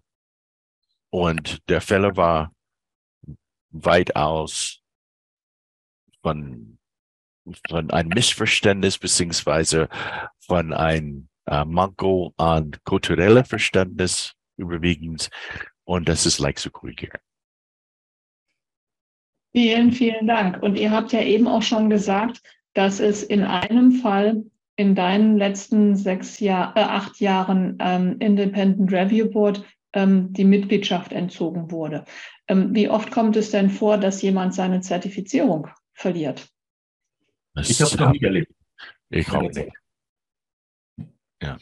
Und 1.10 1.68
der 1.70 1.82
Fehler 1.82 2.16
war 2.18 2.54
weitaus 3.72 4.82
von 6.22 6.80
von 7.68 7.90
einem 7.92 8.10
Missverständnis 8.10 8.98
beziehungsweise 8.98 9.90
von 10.40 10.74
einem 10.74 11.29
äh, 11.50 11.66
Manko 11.66 12.34
an 12.38 12.72
kulturelle 12.84 13.44
Verständnis 13.44 14.34
überwiegend 14.58 15.30
und 15.84 16.08
das 16.08 16.26
ist 16.26 16.40
leicht 16.40 16.60
zu 16.60 16.70
korrigieren. 16.72 17.20
Vielen, 19.52 19.92
vielen 19.92 20.28
Dank. 20.28 20.62
Und 20.62 20.76
ihr 20.76 20.92
habt 20.92 21.12
ja 21.12 21.22
eben 21.22 21.48
auch 21.48 21.64
schon 21.64 21.90
gesagt, 21.90 22.42
dass 22.74 23.00
es 23.00 23.24
in 23.24 23.44
einem 23.44 23.94
Fall 23.94 24.44
in 24.76 24.96
deinen 24.96 25.38
letzten 25.38 25.96
sechs 25.96 26.40
Jahr, 26.40 26.78
äh, 26.78 26.82
acht 26.82 27.20
Jahren 27.20 27.78
ähm, 27.80 28.18
Independent 28.20 28.92
Review 28.92 29.30
Board 29.30 29.66
ähm, 29.94 30.32
die 30.32 30.46
Mitgliedschaft 30.46 31.12
entzogen 31.12 31.72
wurde. 31.72 32.06
Ähm, 32.48 32.74
wie 32.76 32.88
oft 32.90 33.12
kommt 33.12 33.36
es 33.36 33.52
denn 33.52 33.70
vor, 33.70 33.98
dass 33.98 34.22
jemand 34.22 34.54
seine 34.54 34.82
Zertifizierung 34.82 35.68
verliert? 35.94 36.48
Das 37.56 37.70
ich 37.70 37.82
habe 37.82 37.92
es 37.92 38.00
noch 38.00 38.12
nicht 38.12 38.24
erlebt. 38.24 38.54
Ich 39.10 39.28
nicht. 39.28 39.72
Ja. 41.42 41.58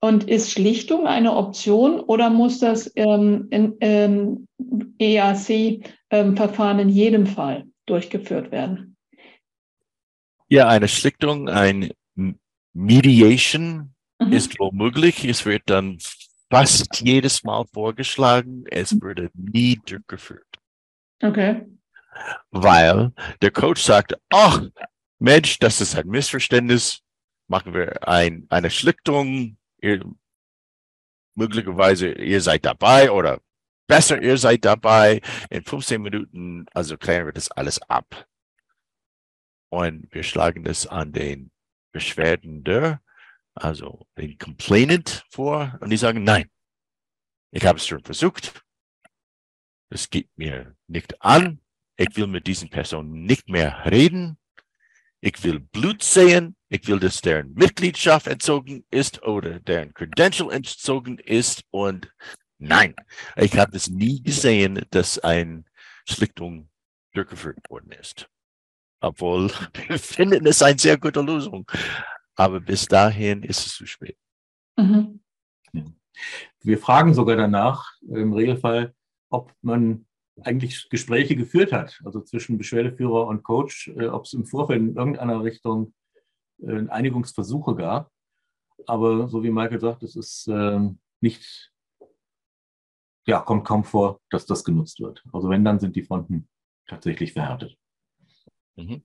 Und 0.00 0.28
ist 0.28 0.50
Schlichtung 0.50 1.06
eine 1.06 1.36
Option 1.36 2.00
oder 2.00 2.28
muss 2.28 2.58
das 2.58 2.90
ähm, 2.96 3.48
ähm, 3.80 4.48
EAC-Verfahren 4.98 6.80
in 6.80 6.88
jedem 6.88 7.26
Fall 7.26 7.66
durchgeführt 7.86 8.50
werden? 8.50 8.96
Ja, 10.48 10.66
eine 10.68 10.88
Schlichtung, 10.88 11.48
ein 11.48 11.92
Mediation 12.72 13.94
mhm. 14.18 14.32
ist 14.32 14.58
womöglich. 14.58 15.24
Es 15.24 15.46
wird 15.46 15.62
dann 15.66 15.98
fast 16.50 17.00
jedes 17.00 17.44
Mal 17.44 17.64
vorgeschlagen, 17.72 18.64
es 18.70 19.00
wurde 19.00 19.30
nie 19.34 19.80
durchgeführt. 19.86 20.58
Okay. 21.22 21.64
Weil 22.50 23.12
der 23.40 23.50
Coach 23.50 23.82
sagte, 23.82 24.18
ach, 24.30 24.62
Mensch, 25.22 25.60
das 25.60 25.80
ist 25.80 25.94
ein 25.94 26.08
Missverständnis. 26.08 27.00
Machen 27.46 27.74
wir 27.74 28.08
ein, 28.08 28.44
eine 28.50 28.70
Schlichtung. 28.70 29.56
Ihr, 29.80 30.04
möglicherweise 31.36 32.10
ihr 32.10 32.40
seid 32.40 32.64
dabei 32.64 33.12
oder 33.12 33.40
besser, 33.86 34.20
ihr 34.20 34.36
seid 34.36 34.64
dabei. 34.64 35.20
In 35.48 35.62
15 35.62 36.02
Minuten, 36.02 36.66
also 36.72 36.98
klären 36.98 37.26
wir 37.26 37.32
das 37.32 37.52
alles 37.52 37.80
ab. 37.82 38.26
Und 39.70 40.12
wir 40.12 40.24
schlagen 40.24 40.64
das 40.64 40.88
an 40.88 41.12
den 41.12 41.52
Beschwerdender, 41.92 43.00
also 43.54 44.08
den 44.18 44.36
Complainant 44.38 45.24
vor. 45.30 45.78
Und 45.80 45.90
die 45.90 45.98
sagen, 45.98 46.24
nein, 46.24 46.50
ich 47.52 47.64
habe 47.64 47.78
es 47.78 47.86
schon 47.86 48.02
versucht. 48.02 48.60
Es 49.88 50.10
geht 50.10 50.36
mir 50.36 50.74
nicht 50.88 51.22
an. 51.22 51.60
Ich 51.96 52.16
will 52.16 52.26
mit 52.26 52.48
diesen 52.48 52.70
Personen 52.70 53.24
nicht 53.24 53.48
mehr 53.48 53.84
reden. 53.88 54.36
Ich 55.24 55.42
will 55.44 55.60
Blut 55.60 56.02
sehen. 56.02 56.56
Ich 56.68 56.88
will, 56.88 56.98
dass 56.98 57.20
deren 57.20 57.54
Mitgliedschaft 57.54 58.26
entzogen 58.26 58.84
ist 58.90 59.22
oder 59.22 59.60
deren 59.60 59.94
Credential 59.94 60.50
entzogen 60.50 61.18
ist. 61.18 61.62
Und 61.70 62.12
nein, 62.58 62.96
ich 63.36 63.56
habe 63.56 63.76
es 63.76 63.88
nie 63.88 64.20
gesehen, 64.20 64.84
dass 64.90 65.20
eine 65.20 65.64
Schlichtung 66.08 66.68
durchgeführt 67.12 67.70
worden 67.70 67.92
ist. 67.92 68.28
Obwohl 69.00 69.48
wir 69.86 69.98
finden 70.00 70.44
es 70.44 70.60
eine 70.60 70.78
sehr 70.78 70.98
gute 70.98 71.20
Lösung. 71.20 71.70
Aber 72.34 72.58
bis 72.58 72.86
dahin 72.86 73.44
ist 73.44 73.64
es 73.64 73.74
zu 73.76 73.86
spät. 73.86 74.18
Mhm. 74.76 75.20
Wir 76.62 76.78
fragen 76.78 77.14
sogar 77.14 77.36
danach 77.36 77.92
im 78.00 78.32
Regelfall, 78.32 78.92
ob 79.30 79.54
man 79.60 80.04
eigentlich 80.40 80.88
Gespräche 80.88 81.36
geführt 81.36 81.72
hat, 81.72 82.00
also 82.04 82.20
zwischen 82.20 82.58
Beschwerdeführer 82.58 83.26
und 83.26 83.42
Coach, 83.42 83.88
äh, 83.88 84.06
ob 84.06 84.24
es 84.24 84.32
im 84.32 84.46
Vorfeld 84.46 84.80
in 84.80 84.96
irgendeiner 84.96 85.42
Richtung 85.42 85.92
äh, 86.62 86.88
Einigungsversuche 86.88 87.74
gab. 87.74 88.10
Aber 88.86 89.28
so 89.28 89.42
wie 89.42 89.50
Michael 89.50 89.80
sagt, 89.80 90.02
es 90.02 90.16
ist 90.16 90.48
äh, 90.48 90.80
nicht, 91.20 91.72
ja, 93.26 93.40
kommt 93.40 93.64
kaum 93.64 93.84
vor, 93.84 94.20
dass 94.30 94.46
das 94.46 94.64
genutzt 94.64 95.00
wird. 95.00 95.22
Also 95.32 95.48
wenn, 95.48 95.64
dann 95.64 95.78
sind 95.78 95.94
die 95.94 96.02
Fronten 96.02 96.48
tatsächlich 96.86 97.32
verhärtet. 97.32 97.76
Mhm. 98.76 99.02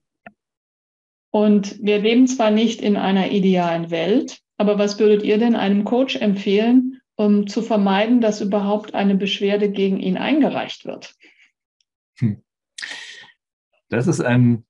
Und 1.32 1.84
wir 1.84 2.00
leben 2.00 2.26
zwar 2.28 2.52
nicht 2.52 2.82
in 2.82 2.96
einer 2.96 3.32
idealen 3.32 3.92
Welt, 3.92 4.40
aber 4.58 4.80
was 4.80 4.98
würdet 4.98 5.24
ihr 5.24 5.38
denn 5.38 5.56
einem 5.56 5.84
Coach 5.84 6.16
empfehlen, 6.16 7.00
um 7.16 7.48
zu 7.48 7.62
vermeiden, 7.62 8.22
dass 8.22 8.42
überhaupt 8.42 8.96
eine 8.96 9.16
Beschwerde 9.16 9.70
gegen 9.70 10.00
ihn 10.00 10.18
eingereicht 10.18 10.86
wird? 10.86 11.16
Das 13.90 14.08
ist 14.08 14.22
ein, 14.22 14.66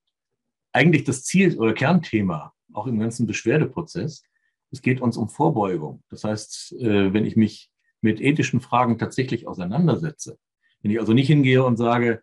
eigentlich 0.71 1.03
das 1.03 1.23
Ziel 1.23 1.57
oder 1.57 1.73
Kernthema, 1.73 2.53
auch 2.73 2.87
im 2.87 2.99
ganzen 2.99 3.27
Beschwerdeprozess. 3.27 4.23
Es 4.71 4.81
geht 4.81 5.01
uns 5.01 5.17
um 5.17 5.29
Vorbeugung. 5.29 6.03
Das 6.09 6.23
heißt, 6.23 6.73
äh, 6.79 7.13
wenn 7.13 7.25
ich 7.25 7.35
mich 7.35 7.71
mit 8.01 8.21
ethischen 8.21 8.61
Fragen 8.61 8.97
tatsächlich 8.97 9.47
auseinandersetze, 9.47 10.37
wenn 10.81 10.91
ich 10.91 10.99
also 10.99 11.13
nicht 11.13 11.27
hingehe 11.27 11.63
und 11.63 11.77
sage, 11.77 12.21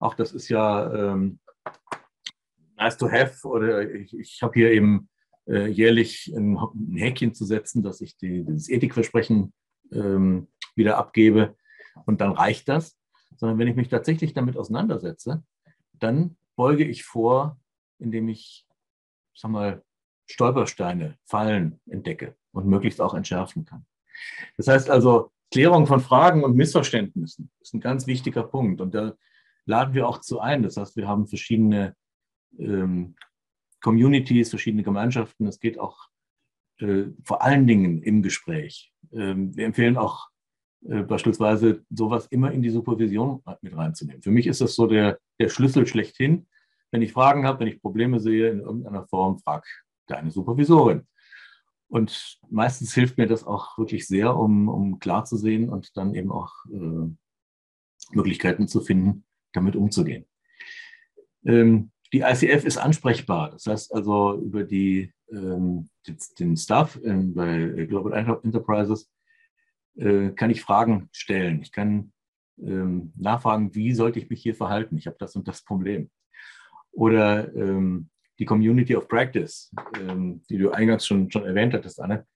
ach, 0.00 0.14
das 0.14 0.32
ist 0.32 0.48
ja 0.48 1.12
ähm, 1.12 1.38
nice 2.76 2.98
to 2.98 3.10
have 3.10 3.46
oder 3.46 3.88
ich, 3.90 4.12
ich 4.18 4.42
habe 4.42 4.54
hier 4.54 4.72
eben 4.72 5.08
äh, 5.46 5.66
jährlich 5.66 6.32
ein, 6.36 6.56
ein, 6.56 6.96
Häkchen 6.96 7.34
zu 7.34 7.44
setzen, 7.44 7.82
dass 7.82 8.00
ich 8.00 8.16
die, 8.16 8.44
dieses 8.44 8.68
Ethikversprechen 8.68 9.52
ähm, 9.92 10.48
wieder 10.74 10.98
abgebe 10.98 11.56
und 12.06 12.20
dann 12.20 12.32
reicht 12.32 12.68
das. 12.68 12.98
Sondern 13.36 13.58
wenn 13.58 13.68
ich 13.68 13.76
mich 13.76 13.88
tatsächlich 13.88 14.34
damit 14.34 14.56
auseinandersetze, 14.56 15.42
dann 16.02 16.36
beuge 16.56 16.84
ich 16.84 17.04
vor, 17.04 17.60
indem 17.98 18.28
ich, 18.28 18.66
sag 19.34 19.50
mal, 19.50 19.82
Stolpersteine, 20.26 21.18
Fallen 21.24 21.80
entdecke 21.86 22.36
und 22.52 22.66
möglichst 22.66 23.00
auch 23.00 23.14
entschärfen 23.14 23.64
kann. 23.64 23.84
Das 24.56 24.68
heißt 24.68 24.90
also, 24.90 25.32
Klärung 25.50 25.86
von 25.86 26.00
Fragen 26.00 26.44
und 26.44 26.56
Missverständnissen 26.56 27.50
ist 27.60 27.74
ein 27.74 27.80
ganz 27.80 28.06
wichtiger 28.06 28.42
Punkt. 28.42 28.80
Und 28.80 28.94
da 28.94 29.14
laden 29.66 29.94
wir 29.94 30.08
auch 30.08 30.18
zu 30.18 30.40
ein. 30.40 30.62
Das 30.62 30.76
heißt, 30.76 30.96
wir 30.96 31.06
haben 31.06 31.26
verschiedene 31.26 31.94
ähm, 32.58 33.14
Communities, 33.80 34.50
verschiedene 34.50 34.82
Gemeinschaften. 34.82 35.46
Es 35.46 35.60
geht 35.60 35.78
auch 35.78 36.08
äh, 36.78 37.04
vor 37.22 37.42
allen 37.42 37.66
Dingen 37.66 38.02
im 38.02 38.22
Gespräch. 38.22 38.92
Ähm, 39.12 39.54
wir 39.54 39.66
empfehlen 39.66 39.98
auch 39.98 40.28
äh, 40.88 41.02
beispielsweise 41.02 41.84
sowas 41.90 42.26
immer 42.28 42.50
in 42.52 42.62
die 42.62 42.70
Supervision 42.70 43.42
mit 43.60 43.76
reinzunehmen. 43.76 44.22
Für 44.22 44.30
mich 44.30 44.46
ist 44.46 44.60
das 44.60 44.74
so 44.74 44.86
der, 44.86 45.18
der 45.42 45.48
Schlüssel 45.48 45.86
schlechthin. 45.86 46.46
Wenn 46.90 47.02
ich 47.02 47.12
Fragen 47.12 47.46
habe, 47.46 47.60
wenn 47.60 47.68
ich 47.68 47.82
Probleme 47.82 48.20
sehe 48.20 48.50
in 48.50 48.60
irgendeiner 48.60 49.06
Form, 49.06 49.38
frag 49.38 49.66
deine 50.06 50.30
Supervisorin. 50.30 51.06
Und 51.88 52.38
meistens 52.48 52.94
hilft 52.94 53.18
mir 53.18 53.26
das 53.26 53.44
auch 53.44 53.76
wirklich 53.76 54.06
sehr, 54.06 54.36
um, 54.36 54.68
um 54.68 54.98
klar 54.98 55.24
zu 55.24 55.36
sehen 55.36 55.68
und 55.68 55.96
dann 55.96 56.14
eben 56.14 56.32
auch 56.32 56.52
äh, 56.72 57.10
Möglichkeiten 58.12 58.68
zu 58.68 58.80
finden, 58.80 59.24
damit 59.52 59.76
umzugehen. 59.76 60.26
Ähm, 61.44 61.90
die 62.12 62.20
ICF 62.20 62.64
ist 62.64 62.78
ansprechbar. 62.78 63.50
Das 63.50 63.66
heißt 63.66 63.94
also 63.94 64.38
über 64.40 64.64
die, 64.64 65.12
ähm, 65.30 65.88
den 66.38 66.56
Staff 66.56 66.98
ähm, 67.04 67.34
bei 67.34 67.86
Global 67.86 68.12
Enterprises 68.12 69.10
äh, 69.96 70.30
kann 70.30 70.50
ich 70.50 70.62
Fragen 70.62 71.08
stellen. 71.12 71.62
Ich 71.62 71.72
kann 71.72 72.12
ähm, 72.66 73.12
nachfragen, 73.16 73.74
wie 73.74 73.92
sollte 73.92 74.18
ich 74.18 74.30
mich 74.30 74.42
hier 74.42 74.54
verhalten? 74.54 74.96
Ich 74.96 75.06
habe 75.06 75.16
das 75.18 75.36
und 75.36 75.48
das 75.48 75.62
Problem. 75.62 76.10
Oder 76.92 77.54
ähm, 77.54 78.08
die 78.38 78.44
Community 78.44 78.96
of 78.96 79.08
Practice, 79.08 79.70
ähm, 79.98 80.42
die 80.48 80.58
du 80.58 80.70
eingangs 80.70 81.06
schon, 81.06 81.30
schon 81.30 81.44
erwähnt 81.44 81.74
hattest, 81.74 82.00
Anne, 82.00 82.26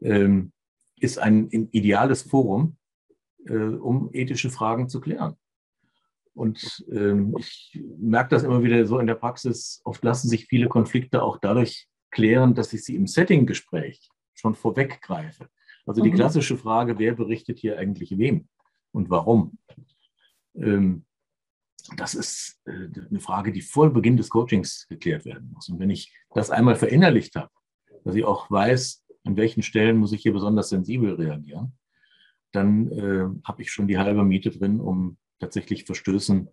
ähm, 0.00 0.52
ist 0.98 1.18
ein, 1.18 1.48
ideales 1.50 2.22
Forum, 2.22 2.76
äh, 3.46 3.54
um 3.54 4.10
ethische 4.12 4.50
Fragen 4.50 4.88
zu 4.88 5.00
klären. 5.00 5.36
Und 6.34 6.84
ähm, 6.92 7.34
ich 7.38 7.78
merke 7.98 8.30
das 8.30 8.44
immer 8.44 8.62
wieder 8.62 8.86
so 8.86 8.98
in 8.98 9.06
der 9.06 9.14
Praxis. 9.14 9.80
Oft 9.84 10.04
lassen 10.04 10.28
sich 10.28 10.46
viele 10.46 10.68
Konflikte 10.68 11.22
auch 11.22 11.38
dadurch 11.38 11.88
klären, 12.10 12.54
dass 12.54 12.72
ich 12.72 12.84
sie 12.84 12.96
im 12.96 13.06
Setting-Gespräch 13.06 14.08
schon 14.34 14.54
vorweggreife. 14.54 15.48
Also 15.86 16.02
die 16.02 16.10
mhm. 16.10 16.14
klassische 16.14 16.56
Frage, 16.56 16.98
wer 16.98 17.14
berichtet 17.14 17.58
hier 17.58 17.78
eigentlich 17.78 18.16
wem 18.16 18.48
und 18.92 19.10
warum? 19.10 19.58
Ähm, 20.54 21.04
das 21.96 22.14
ist 22.14 22.60
äh, 22.66 22.88
eine 23.08 23.20
Frage, 23.20 23.52
die 23.52 23.62
vor 23.62 23.90
Beginn 23.90 24.16
des 24.16 24.30
Coachings 24.30 24.86
geklärt 24.88 25.24
werden 25.24 25.50
muss. 25.52 25.68
Und 25.68 25.78
wenn 25.78 25.90
ich 25.90 26.14
das 26.34 26.50
einmal 26.50 26.76
verinnerlicht 26.76 27.36
habe, 27.36 27.50
dass 28.04 28.14
ich 28.14 28.24
auch 28.24 28.50
weiß, 28.50 29.04
an 29.24 29.36
welchen 29.36 29.62
Stellen 29.62 29.98
muss 29.98 30.12
ich 30.12 30.22
hier 30.22 30.32
besonders 30.32 30.70
sensibel 30.70 31.14
reagieren, 31.14 31.78
dann 32.52 32.90
äh, 32.92 33.28
habe 33.44 33.62
ich 33.62 33.70
schon 33.70 33.88
die 33.88 33.98
halbe 33.98 34.24
Miete 34.24 34.50
drin, 34.50 34.80
um 34.80 35.18
tatsächlich 35.38 35.84
Verstößen 35.84 36.48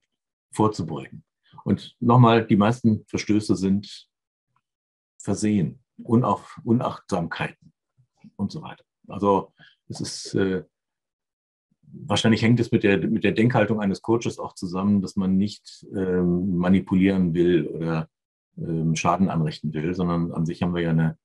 vorzubeugen. 0.51 1.23
Und 1.63 1.95
nochmal, 1.99 2.45
die 2.45 2.55
meisten 2.55 3.05
Verstöße 3.07 3.55
sind 3.55 4.07
Versehen, 5.17 5.83
Unauf, 6.03 6.59
Unachtsamkeiten 6.63 7.73
und 8.35 8.51
so 8.51 8.61
weiter. 8.61 8.83
Also 9.07 9.53
es 9.89 10.01
ist 10.01 10.35
äh, 10.35 10.63
wahrscheinlich 11.91 12.41
hängt 12.41 12.59
es 12.59 12.71
mit 12.71 12.83
der, 12.83 12.97
mit 12.97 13.23
der 13.23 13.31
Denkhaltung 13.31 13.79
eines 13.79 14.01
Coaches 14.01 14.39
auch 14.39 14.53
zusammen, 14.53 15.01
dass 15.01 15.15
man 15.15 15.37
nicht 15.37 15.85
ähm, 15.95 16.57
manipulieren 16.57 17.33
will 17.33 17.67
oder 17.67 18.09
ähm, 18.57 18.95
Schaden 18.95 19.29
anrichten 19.29 19.73
will, 19.73 19.93
sondern 19.93 20.31
an 20.31 20.45
sich 20.45 20.61
haben 20.61 20.75
wir 20.75 20.81
ja 20.81 20.91
eine, 20.91 21.17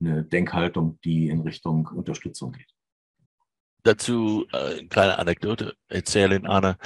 eine 0.00 0.24
Denkhaltung, 0.24 0.98
die 1.04 1.28
in 1.28 1.40
Richtung 1.40 1.86
Unterstützung 1.86 2.52
geht. 2.52 2.72
Dazu 3.82 4.46
äh, 4.52 4.78
eine 4.78 4.88
kleine 4.88 5.18
Anekdote. 5.18 5.74
Erzählen, 5.88 6.46
Anna. 6.46 6.78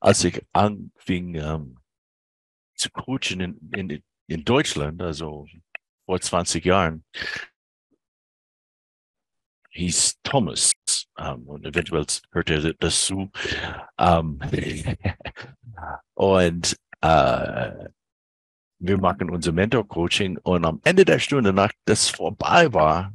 Als 0.00 0.24
ich 0.24 0.44
anfing 0.52 1.36
ähm, 1.36 1.78
zu 2.74 2.90
coachen 2.90 3.40
in, 3.40 3.70
in, 3.72 4.02
in 4.26 4.44
Deutschland, 4.44 5.00
also 5.00 5.46
vor 6.06 6.20
20 6.20 6.64
Jahren, 6.64 7.04
hieß 9.70 10.18
Thomas 10.22 10.72
ähm, 11.18 11.46
und 11.46 11.64
eventuell 11.64 12.06
hört 12.30 12.50
er 12.50 12.72
das 12.74 13.04
zu. 13.04 13.30
Ähm, 13.98 14.40
und 16.14 16.76
äh, 17.00 17.88
wir 18.78 18.98
machen 18.98 19.30
unser 19.30 19.52
Mentor-Coaching 19.52 20.38
und 20.38 20.64
am 20.64 20.80
Ende 20.84 21.04
der 21.04 21.18
Stunde, 21.18 21.52
nach 21.52 21.72
das 21.84 22.08
vorbei 22.08 22.72
war, 22.72 23.12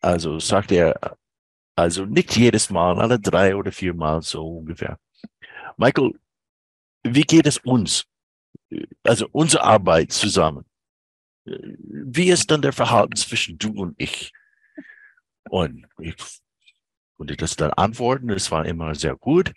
also 0.00 0.38
sagt 0.38 0.72
er, 0.72 1.16
also 1.74 2.06
nicht 2.06 2.36
jedes 2.36 2.70
Mal, 2.70 2.98
alle 2.98 3.20
drei 3.20 3.54
oder 3.54 3.72
vier 3.72 3.92
Mal 3.92 4.22
so 4.22 4.58
ungefähr. 4.58 4.98
Michael, 5.76 6.12
wie 7.02 7.22
geht 7.22 7.46
es 7.46 7.58
uns? 7.58 8.06
Also 9.02 9.28
unsere 9.32 9.62
Arbeit 9.62 10.12
zusammen. 10.12 10.64
Wie 11.44 12.30
ist 12.30 12.50
dann 12.50 12.62
der 12.62 12.72
Verhalten 12.72 13.16
zwischen 13.16 13.58
du 13.58 13.70
und 13.72 13.94
ich? 13.98 14.32
Und 15.50 15.86
ich 15.98 16.14
konnte 17.16 17.36
das 17.36 17.56
dann 17.56 17.70
antworten. 17.72 18.28
Das 18.28 18.50
war 18.50 18.64
immer 18.66 18.94
sehr 18.94 19.16
gut. 19.16 19.52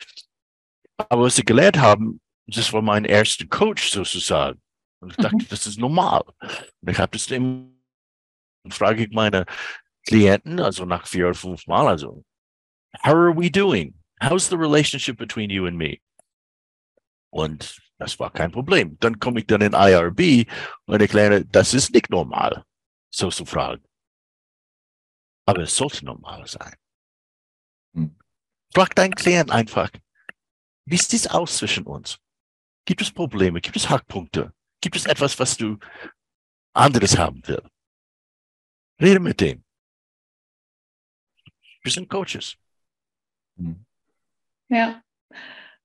Aber 0.98 1.24
was 1.24 1.36
sie 1.36 1.46
gelernt 1.46 1.80
haben, 1.80 2.20
das 2.48 2.74
war 2.74 2.82
mein 2.82 3.06
erster 3.06 3.46
Coach 3.48 3.92
sozusagen. 3.92 4.62
Und 5.02 5.12
ich 5.12 5.18
dachte, 5.18 5.38
mhm. 5.38 5.48
das 5.50 5.68
ist 5.68 5.80
normal. 5.80 6.24
Und 6.82 6.90
ich 6.90 6.98
habe 6.98 7.12
das 7.12 7.28
immer, 7.32 7.70
frage 8.70 9.06
ich 9.06 9.12
meine 9.12 9.46
Klienten, 10.06 10.60
also 10.60 10.86
nach 10.86 11.08
vier 11.08 11.28
oder 11.28 11.36
fünf 11.36 11.68
Mal, 11.68 11.88
also, 11.88 12.24
how 13.04 13.14
are 13.14 13.36
we 13.36 13.50
doing? 13.50 13.94
How's 14.22 14.50
the 14.50 14.58
relationship 14.58 15.18
between 15.18 15.50
you 15.50 15.66
and 15.66 15.78
me? 15.78 16.00
Und 17.32 17.80
das 18.00 18.20
war 18.20 18.32
kein 18.32 18.52
Problem. 18.52 18.98
Dann 19.00 19.20
komme 19.20 19.42
ich 19.42 19.48
dann 19.48 19.62
in 19.62 19.74
IRB 19.74 20.50
und 20.86 21.02
erkläre, 21.02 21.46
das 21.46 21.74
ist 21.74 21.94
nicht 21.94 22.10
normal, 22.10 22.66
so 23.10 23.30
zu 23.30 23.46
fragen. 23.46 23.84
Aber 25.46 25.62
es 25.62 25.76
sollte 25.76 26.06
normal 26.06 26.46
sein. 26.48 26.74
Frag 28.74 28.96
deinen 28.96 29.16
Klient 29.16 29.52
einfach, 29.52 29.90
wie 30.86 30.98
sieht 30.98 31.14
es 31.14 31.28
aus 31.28 31.58
zwischen 31.58 31.86
uns? 31.86 32.20
Gibt 32.86 33.02
es 33.02 33.12
Probleme? 33.12 33.62
Gibt 33.62 33.76
es 33.76 33.90
Hackpunkte? 33.90 34.54
Gibt 34.82 34.96
es 34.96 35.06
etwas, 35.06 35.40
was 35.40 35.58
du 35.58 35.78
anderes 36.74 37.18
haben 37.18 37.42
willst? 37.46 37.68
Rede 39.02 39.20
mit 39.20 39.40
dem. 39.42 39.64
Wir 41.84 41.92
sind 41.92 42.10
Coaches. 42.10 42.58
Hm. 43.58 43.86
Ja, 44.70 45.02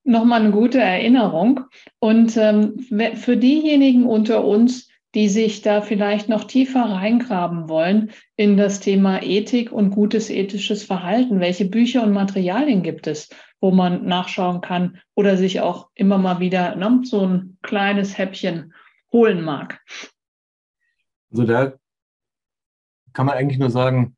nochmal 0.03 0.41
eine 0.41 0.51
gute 0.51 0.81
Erinnerung. 0.81 1.67
Und 1.99 2.37
ähm, 2.37 2.79
für 3.17 3.37
diejenigen 3.37 4.07
unter 4.07 4.45
uns, 4.45 4.89
die 5.15 5.29
sich 5.29 5.63
da 5.63 5.81
vielleicht 5.81 6.29
noch 6.29 6.45
tiefer 6.45 6.83
reingraben 6.83 7.69
wollen 7.69 8.11
in 8.37 8.57
das 8.57 8.81
Thema 8.81 9.23
Ethik 9.23 9.71
und 9.71 9.91
gutes 9.91 10.29
ethisches 10.29 10.83
Verhalten, 10.83 11.41
welche 11.41 11.67
Bücher 11.67 12.03
und 12.03 12.13
Materialien 12.13 12.83
gibt 12.83 13.07
es, 13.07 13.29
wo 13.61 13.71
man 13.71 14.05
nachschauen 14.05 14.61
kann 14.61 15.01
oder 15.15 15.37
sich 15.37 15.61
auch 15.61 15.89
immer 15.95 16.19
mal 16.19 16.41
wieder 16.41 16.75
ne, 16.77 17.01
so 17.05 17.27
ein 17.27 17.59
kleines 17.63 18.19
Häppchen 18.19 18.75
holen 19.13 19.43
mag? 19.43 19.81
Also 21.31 21.45
da 21.45 21.75
kann 23.13 23.27
man 23.27 23.37
eigentlich 23.37 23.59
nur 23.59 23.71
sagen, 23.71 24.17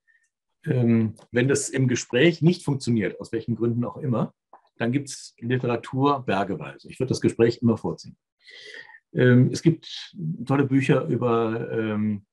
ähm, 0.65 1.15
wenn 1.31 1.49
das 1.49 1.69
im 1.69 1.89
Gespräch 1.89 2.43
nicht 2.43 2.65
funktioniert, 2.65 3.21
aus 3.21 3.33
welchen 3.33 3.55
Gründen 3.55 3.85
auch 3.85 3.99
immer, 3.99 4.33
dann 4.79 4.93
gibt 4.93 5.09
es 5.09 5.35
Literatur 5.39 6.25
bergeweise. 6.25 6.91
Ich 6.91 6.99
würde 6.99 7.11
das 7.11 7.21
Gespräch 7.21 7.59
immer 7.63 7.77
vorziehen. 7.77 8.17
Ähm, 9.17 9.51
es 9.51 9.63
gibt 9.63 10.15
tolle 10.45 10.65
Bücher 10.65 11.07
über 11.07 11.71
ähm, 11.73 12.27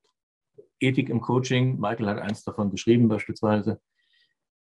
Ethik 0.79 1.09
im 1.09 1.21
Coaching. 1.21 1.79
Michael 1.79 2.07
hat 2.07 2.19
eins 2.19 2.43
davon 2.43 2.71
geschrieben 2.71 3.07
beispielsweise. 3.07 3.79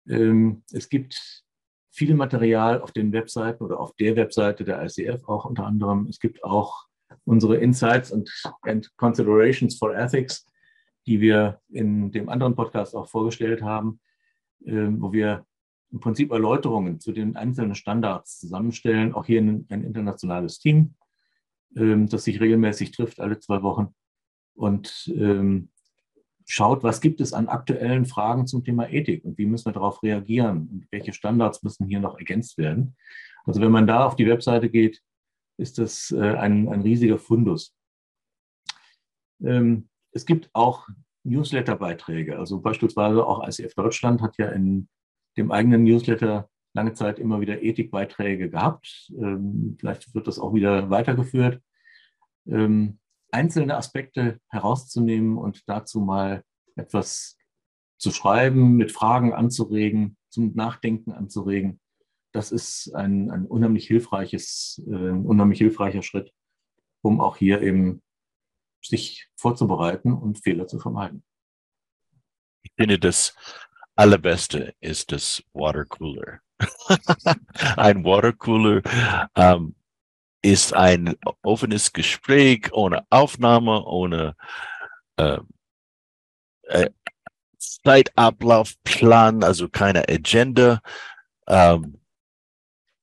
Ähm, 0.08 0.64
es 0.72 0.88
gibt 0.88 1.44
viel 1.92 2.16
Material 2.16 2.82
auf 2.82 2.92
den 2.92 3.12
Webseiten 3.12 3.64
oder 3.64 3.80
auf 3.80 3.94
der 3.96 4.16
Webseite 4.16 4.64
der 4.64 4.84
ICF 4.84 5.28
auch 5.28 5.46
unter 5.46 5.66
anderem. 5.66 6.08
Es 6.08 6.20
gibt 6.20 6.44
auch 6.44 6.86
unsere 7.26 7.58
Insights 7.58 8.12
und, 8.12 8.32
and 8.62 8.90
Considerations 8.98 9.78
for 9.78 9.96
Ethics, 9.96 10.46
die 11.06 11.20
wir 11.20 11.60
in 11.70 12.12
dem 12.12 12.30
anderen 12.30 12.56
Podcast 12.56 12.96
auch 12.96 13.08
vorgestellt 13.08 13.62
haben, 13.62 14.00
wo 14.60 15.14
wir 15.14 15.46
im 15.92 16.00
Prinzip 16.00 16.32
Erläuterungen 16.32 17.00
zu 17.00 17.14
den 17.14 17.36
einzelnen 17.36 17.76
Standards 17.76 18.40
zusammenstellen. 18.40 19.14
Auch 19.14 19.26
hier 19.26 19.42
ein, 19.42 19.66
ein 19.70 19.84
internationales 19.84 20.60
Team, 20.60 20.96
ähm, 21.76 22.08
das 22.08 22.24
sich 22.24 22.40
regelmäßig 22.40 22.92
trifft, 22.92 23.20
alle 23.20 23.40
zwei 23.40 23.62
Wochen 23.62 23.94
und 24.56 25.12
ähm, 25.16 25.70
schaut, 26.46 26.84
was 26.84 27.02
gibt 27.02 27.22
es 27.22 27.34
an 27.34 27.48
aktuellen 27.48 28.06
Fragen 28.06 28.48
zum 28.48 28.64
Thema 28.64 28.90
Ethik 28.90 29.26
und 29.26 29.38
wie 29.38 29.46
müssen 29.46 29.66
wir 29.66 29.74
darauf 29.74 30.02
reagieren 30.04 30.70
und 30.72 30.88
welche 30.92 31.14
Standards 31.14 31.64
müssen 31.64 31.88
hier 31.88 32.00
noch 32.00 32.18
ergänzt 32.18 32.58
werden. 32.58 32.96
Also 33.46 33.62
wenn 33.62 33.72
man 33.72 33.88
da 33.88 34.06
auf 34.06 34.16
die 34.16 34.28
Webseite 34.28 34.70
geht, 34.70 35.02
ist 35.58 35.78
das 35.78 36.12
äh, 36.12 36.36
ein, 36.36 36.68
ein 36.70 36.82
riesiger 36.82 37.18
Fundus. 37.18 37.76
Ähm, 39.44 39.90
es 40.12 40.26
gibt 40.26 40.50
auch 40.54 40.88
Newsletter-Beiträge. 41.24 42.38
Also 42.38 42.62
beispielsweise 42.62 43.26
auch 43.26 43.48
ICF 43.48 43.74
Deutschland 43.74 44.22
hat 44.22 44.38
ja 44.38 44.50
in 44.50 44.88
dem 45.38 45.52
eigenen 45.52 45.84
Newsletter 45.84 46.50
lange 46.74 46.94
Zeit 46.94 47.20
immer 47.20 47.42
wieder 47.42 47.62
Ethikbeiträge 47.62 48.50
gehabt. 48.50 49.12
Ähm, 49.18 49.78
vielleicht 49.80 50.14
wird 50.14 50.28
das 50.28 50.40
auch 50.40 50.54
wieder 50.54 50.90
weitergeführt. 50.90 51.62
Ähm, 52.48 53.00
einzelne 53.32 53.76
Aspekte 53.76 54.40
herauszunehmen 54.50 55.38
und 55.38 55.64
dazu 55.68 56.00
mal 56.00 56.44
etwas 56.76 57.38
zu 57.98 58.12
schreiben, 58.12 58.76
mit 58.76 58.92
Fragen 58.92 59.34
anzuregen, 59.34 60.18
zum 60.30 60.54
Nachdenken 60.54 61.12
anzuregen, 61.12 61.80
das 62.36 62.52
ist 62.52 62.94
ein, 62.94 63.32
ein 63.32 63.46
unheimlich 63.46 63.88
hilfreiches, 63.88 64.84
äh, 64.88 64.92
unheimlich 64.92 65.58
hilfreicher 65.58 66.04
Schritt, 66.04 66.34
um 67.02 67.22
auch 67.22 67.38
hier 67.38 67.62
eben 67.62 68.02
sich 68.84 69.30
vorzubereiten 69.38 70.12
und 70.12 70.44
Fehler 70.44 70.68
zu 70.68 70.78
vermeiden. 70.78 71.24
Ich 72.62 72.72
finde 72.76 73.00
das 73.00 73.36
allerbeste 73.96 74.76
ist 74.82 75.14
das 75.14 75.42
Watercooler. 75.54 76.42
ein 77.78 78.04
Watercooler 78.04 78.82
ähm, 79.36 79.76
ist 80.46 80.74
ein 80.74 81.16
offenes 81.42 81.92
Gespräch 81.92 82.72
ohne 82.72 83.06
Aufnahme, 83.10 83.84
ohne 83.84 84.36
äh, 85.18 85.40
äh, 86.68 86.90
Zeitablaufplan, 87.58 89.44
also 89.44 89.70
keine 89.70 90.08
Agenda. 90.08 90.82
Ähm, 91.48 92.00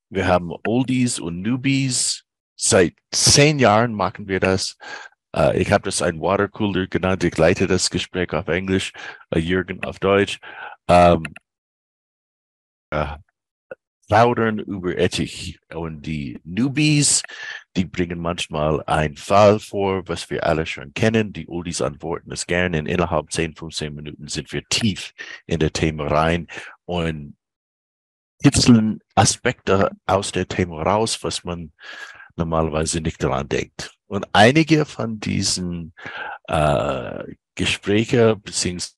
wir 0.08 0.28
haben 0.28 0.52
Oldies 0.66 1.18
und 1.18 1.42
Newbies. 1.42 2.24
Seit 2.54 2.94
zehn 3.10 3.58
Jahren 3.58 3.92
machen 3.94 4.28
wir 4.28 4.38
das. 4.38 4.76
Uh, 5.34 5.50
ich 5.54 5.72
habe 5.72 5.84
das 5.84 6.02
ein 6.02 6.20
Watercooler 6.20 6.86
genannt. 6.86 7.24
Ich 7.24 7.36
leite 7.38 7.66
das 7.66 7.90
Gespräch 7.90 8.32
auf 8.34 8.48
Englisch, 8.48 8.92
uh, 9.34 9.38
Jürgen 9.38 9.82
auf 9.82 9.98
Deutsch. 9.98 10.38
Um, 10.86 11.24
uh, 12.94 13.16
plaudern 14.08 14.58
über 14.58 14.96
Ethik. 14.96 15.60
Und 15.74 16.02
die 16.02 16.40
Newbies, 16.44 17.22
die 17.76 17.84
bringen 17.84 18.20
manchmal 18.20 18.82
einen 18.84 19.16
Fall 19.16 19.58
vor, 19.58 20.06
was 20.08 20.28
wir 20.30 20.44
alle 20.46 20.66
schon 20.66 20.92
kennen. 20.94 21.32
Die 21.32 21.48
Oldies 21.48 21.80
antworten 21.80 22.32
es 22.32 22.46
gerne. 22.46 22.78
Und 22.78 22.86
innerhalb 22.86 23.32
10, 23.32 23.56
15 23.56 23.94
Minuten 23.94 24.28
sind 24.28 24.52
wir 24.52 24.62
tief 24.68 25.12
in 25.46 25.60
der 25.60 25.72
Thema 25.72 26.06
rein 26.06 26.46
und 26.84 27.36
kitzeln 28.42 29.00
Aspekte 29.14 29.90
aus 30.06 30.32
der 30.32 30.48
Thema 30.48 30.82
raus, 30.82 31.22
was 31.22 31.44
man 31.44 31.72
normalerweise 32.36 33.00
nicht 33.00 33.22
daran 33.22 33.48
denkt. 33.48 33.94
Und 34.06 34.26
einige 34.32 34.84
von 34.84 35.20
diesen 35.20 35.94
äh, 36.48 37.24
Gespräche 37.54 38.36
bzw. 38.36 38.88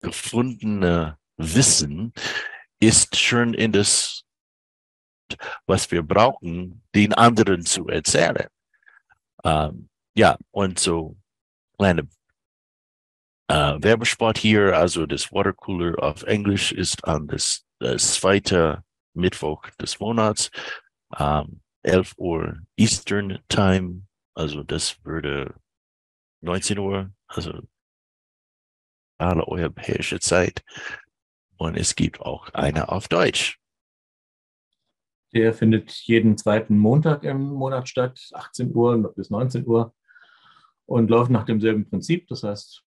gefundene 0.00 1.18
Wissen 1.36 2.12
ist 2.80 3.16
schon 3.16 3.54
in 3.54 3.72
das, 3.72 4.24
was 5.66 5.90
wir 5.90 6.02
brauchen, 6.02 6.82
den 6.94 7.14
anderen 7.14 7.64
zu 7.64 7.88
erzählen. 7.88 8.48
Ähm, 9.44 9.88
ja, 10.14 10.36
und 10.50 10.78
so 10.78 11.16
kleine 11.78 12.08
äh, 13.48 13.76
Werbespot 13.80 14.38
hier, 14.38 14.76
also 14.76 15.06
das 15.06 15.30
Watercooler 15.32 16.02
auf 16.02 16.22
Englisch 16.24 16.72
ist 16.72 17.04
an 17.04 17.28
das, 17.28 17.64
das 17.78 18.14
zweite 18.14 18.82
Mittwoch 19.14 19.68
des 19.80 20.00
Monats, 20.00 20.50
ähm, 21.18 21.60
11 21.82 22.14
Uhr 22.16 22.58
Eastern 22.76 23.38
Time 23.48 24.02
also 24.40 24.62
das 24.62 25.04
würde 25.04 25.54
19 26.40 26.78
Uhr, 26.78 27.12
also 27.26 27.60
alle 29.18 29.46
europäische 29.46 30.18
Zeit. 30.18 30.64
Und 31.60 31.76
es 31.76 31.94
gibt 31.94 32.22
auch 32.22 32.48
eine 32.54 32.88
auf 32.88 33.06
Deutsch. 33.06 33.60
Der 35.34 35.52
findet 35.52 35.90
jeden 35.90 36.38
zweiten 36.38 36.78
Montag 36.78 37.22
im 37.22 37.52
Monat 37.52 37.86
statt, 37.86 38.30
18 38.32 38.74
Uhr 38.74 39.12
bis 39.14 39.28
19 39.28 39.66
Uhr 39.66 39.94
und 40.86 41.10
läuft 41.10 41.30
nach 41.30 41.44
demselben 41.44 41.86
Prinzip. 41.86 42.26
Das 42.28 42.44
heißt, 42.44 42.82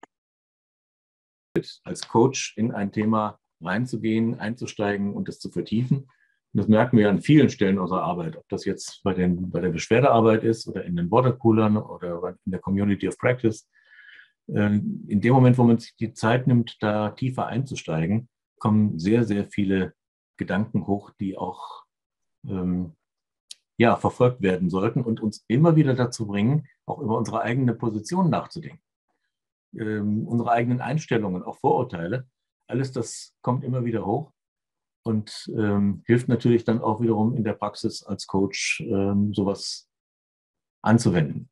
als 1.83 2.07
Coach 2.07 2.55
in 2.57 2.71
ein 2.71 2.91
Thema 2.91 3.39
reinzugehen, 3.59 4.39
einzusteigen 4.39 5.15
und 5.15 5.27
es 5.29 5.39
zu 5.39 5.49
vertiefen. 5.49 6.01
Und 6.01 6.07
das 6.53 6.67
merken 6.67 6.95
wir 6.99 7.09
an 7.09 7.21
vielen 7.21 7.49
Stellen 7.49 7.79
unserer 7.79 8.03
Arbeit, 8.03 8.37
ob 8.37 8.47
das 8.49 8.65
jetzt 8.65 9.01
bei, 9.01 9.15
den, 9.15 9.49
bei 9.49 9.61
der 9.61 9.69
Beschwerdearbeit 9.69 10.43
ist 10.43 10.67
oder 10.67 10.85
in 10.85 10.95
den 10.95 11.09
Watercoolern 11.09 11.75
oder 11.75 12.35
in 12.45 12.51
der 12.51 12.61
Community 12.61 13.07
of 13.07 13.17
Practice. 13.17 13.67
Ähm, 14.47 15.05
in 15.07 15.21
dem 15.21 15.33
Moment, 15.33 15.57
wo 15.57 15.63
man 15.63 15.79
sich 15.79 15.95
die 15.95 16.13
Zeit 16.13 16.45
nimmt, 16.45 16.77
da 16.81 17.09
tiefer 17.09 17.47
einzusteigen, 17.47 18.29
kommen 18.59 18.99
sehr, 18.99 19.23
sehr 19.23 19.47
viele 19.47 19.93
Gedanken 20.37 20.87
hoch, 20.87 21.11
die 21.19 21.37
auch 21.37 21.83
ähm, 22.47 22.93
ja, 23.77 23.95
verfolgt 23.95 24.41
werden 24.41 24.69
sollten 24.69 25.01
und 25.01 25.21
uns 25.21 25.45
immer 25.47 25.75
wieder 25.75 25.93
dazu 25.93 26.27
bringen, 26.27 26.67
auch 26.85 26.99
über 26.99 27.17
unsere 27.17 27.41
eigene 27.41 27.73
Position 27.73 28.29
nachzudenken. 28.29 28.83
Ähm, 29.77 30.27
unsere 30.27 30.51
eigenen 30.51 30.81
Einstellungen, 30.81 31.43
auch 31.43 31.59
Vorurteile, 31.59 32.27
alles 32.67 32.91
das 32.91 33.35
kommt 33.41 33.63
immer 33.63 33.85
wieder 33.85 34.05
hoch. 34.05 34.31
und 35.03 35.49
ähm, 35.57 36.03
hilft 36.05 36.27
natürlich 36.27 36.65
dann 36.65 36.81
auch 36.81 37.01
wiederum 37.01 37.35
in 37.35 37.43
der 37.43 37.53
Praxis 37.53 38.03
als 38.03 38.27
Coach 38.27 38.81
ähm, 38.81 39.33
sowas 39.33 39.89
anzuwenden. 40.81 41.49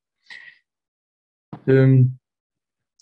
Ähm, 1.66 2.20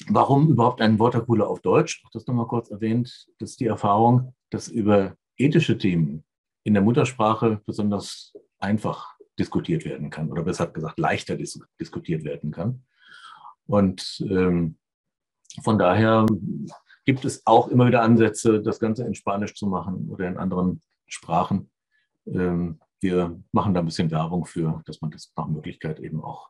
warum 0.08 0.50
überhaupt 0.50 0.82
ein 0.82 1.00
Watercooler 1.00 1.48
auf 1.48 1.62
Deutsch? 1.62 2.04
Auch 2.06 2.12
das 2.12 2.28
nochmal 2.28 2.48
kurz 2.48 2.70
erwähnt. 2.70 3.28
Das 3.40 3.52
ist 3.52 3.60
die 3.60 3.68
Erfahrung, 3.68 4.34
dass 4.50 4.68
über 4.68 5.16
ethische 5.38 5.78
Themen 5.78 6.24
in 6.64 6.74
der 6.74 6.84
Muttersprache 6.84 7.62
besonders 7.66 8.34
einfach 8.60 9.16
diskutiert 9.38 9.86
werden 9.86 10.10
kann 10.10 10.32
oder 10.32 10.44
besser 10.44 10.68
gesagt 10.68 10.98
leichter 10.98 11.36
dis 11.36 11.60
diskutiert 11.80 12.24
werden 12.24 12.52
kann. 12.52 12.84
Und 13.68 14.24
ähm, 14.30 14.78
von 15.62 15.78
daher 15.78 16.26
gibt 17.06 17.26
es 17.26 17.46
auch 17.46 17.68
immer 17.68 17.88
wieder 17.88 18.02
Ansätze, 18.02 18.62
das 18.62 18.80
Ganze 18.80 19.06
in 19.06 19.16
Spanisch 19.16 19.56
zu 19.56 19.68
machen 19.68 20.10
oder 20.10 20.28
in 20.28 20.38
anderen 20.38 20.82
Sprachen. 21.08 21.70
Ähm, 22.26 22.80
wir 23.00 23.40
machen 23.52 23.74
da 23.74 23.82
ein 23.82 23.86
bisschen 23.86 24.10
Werbung 24.10 24.46
für, 24.46 24.82
dass 24.86 25.02
man 25.02 25.12
das 25.12 25.32
nach 25.36 25.48
Möglichkeit 25.48 26.00
eben 26.00 26.24
auch 26.24 26.50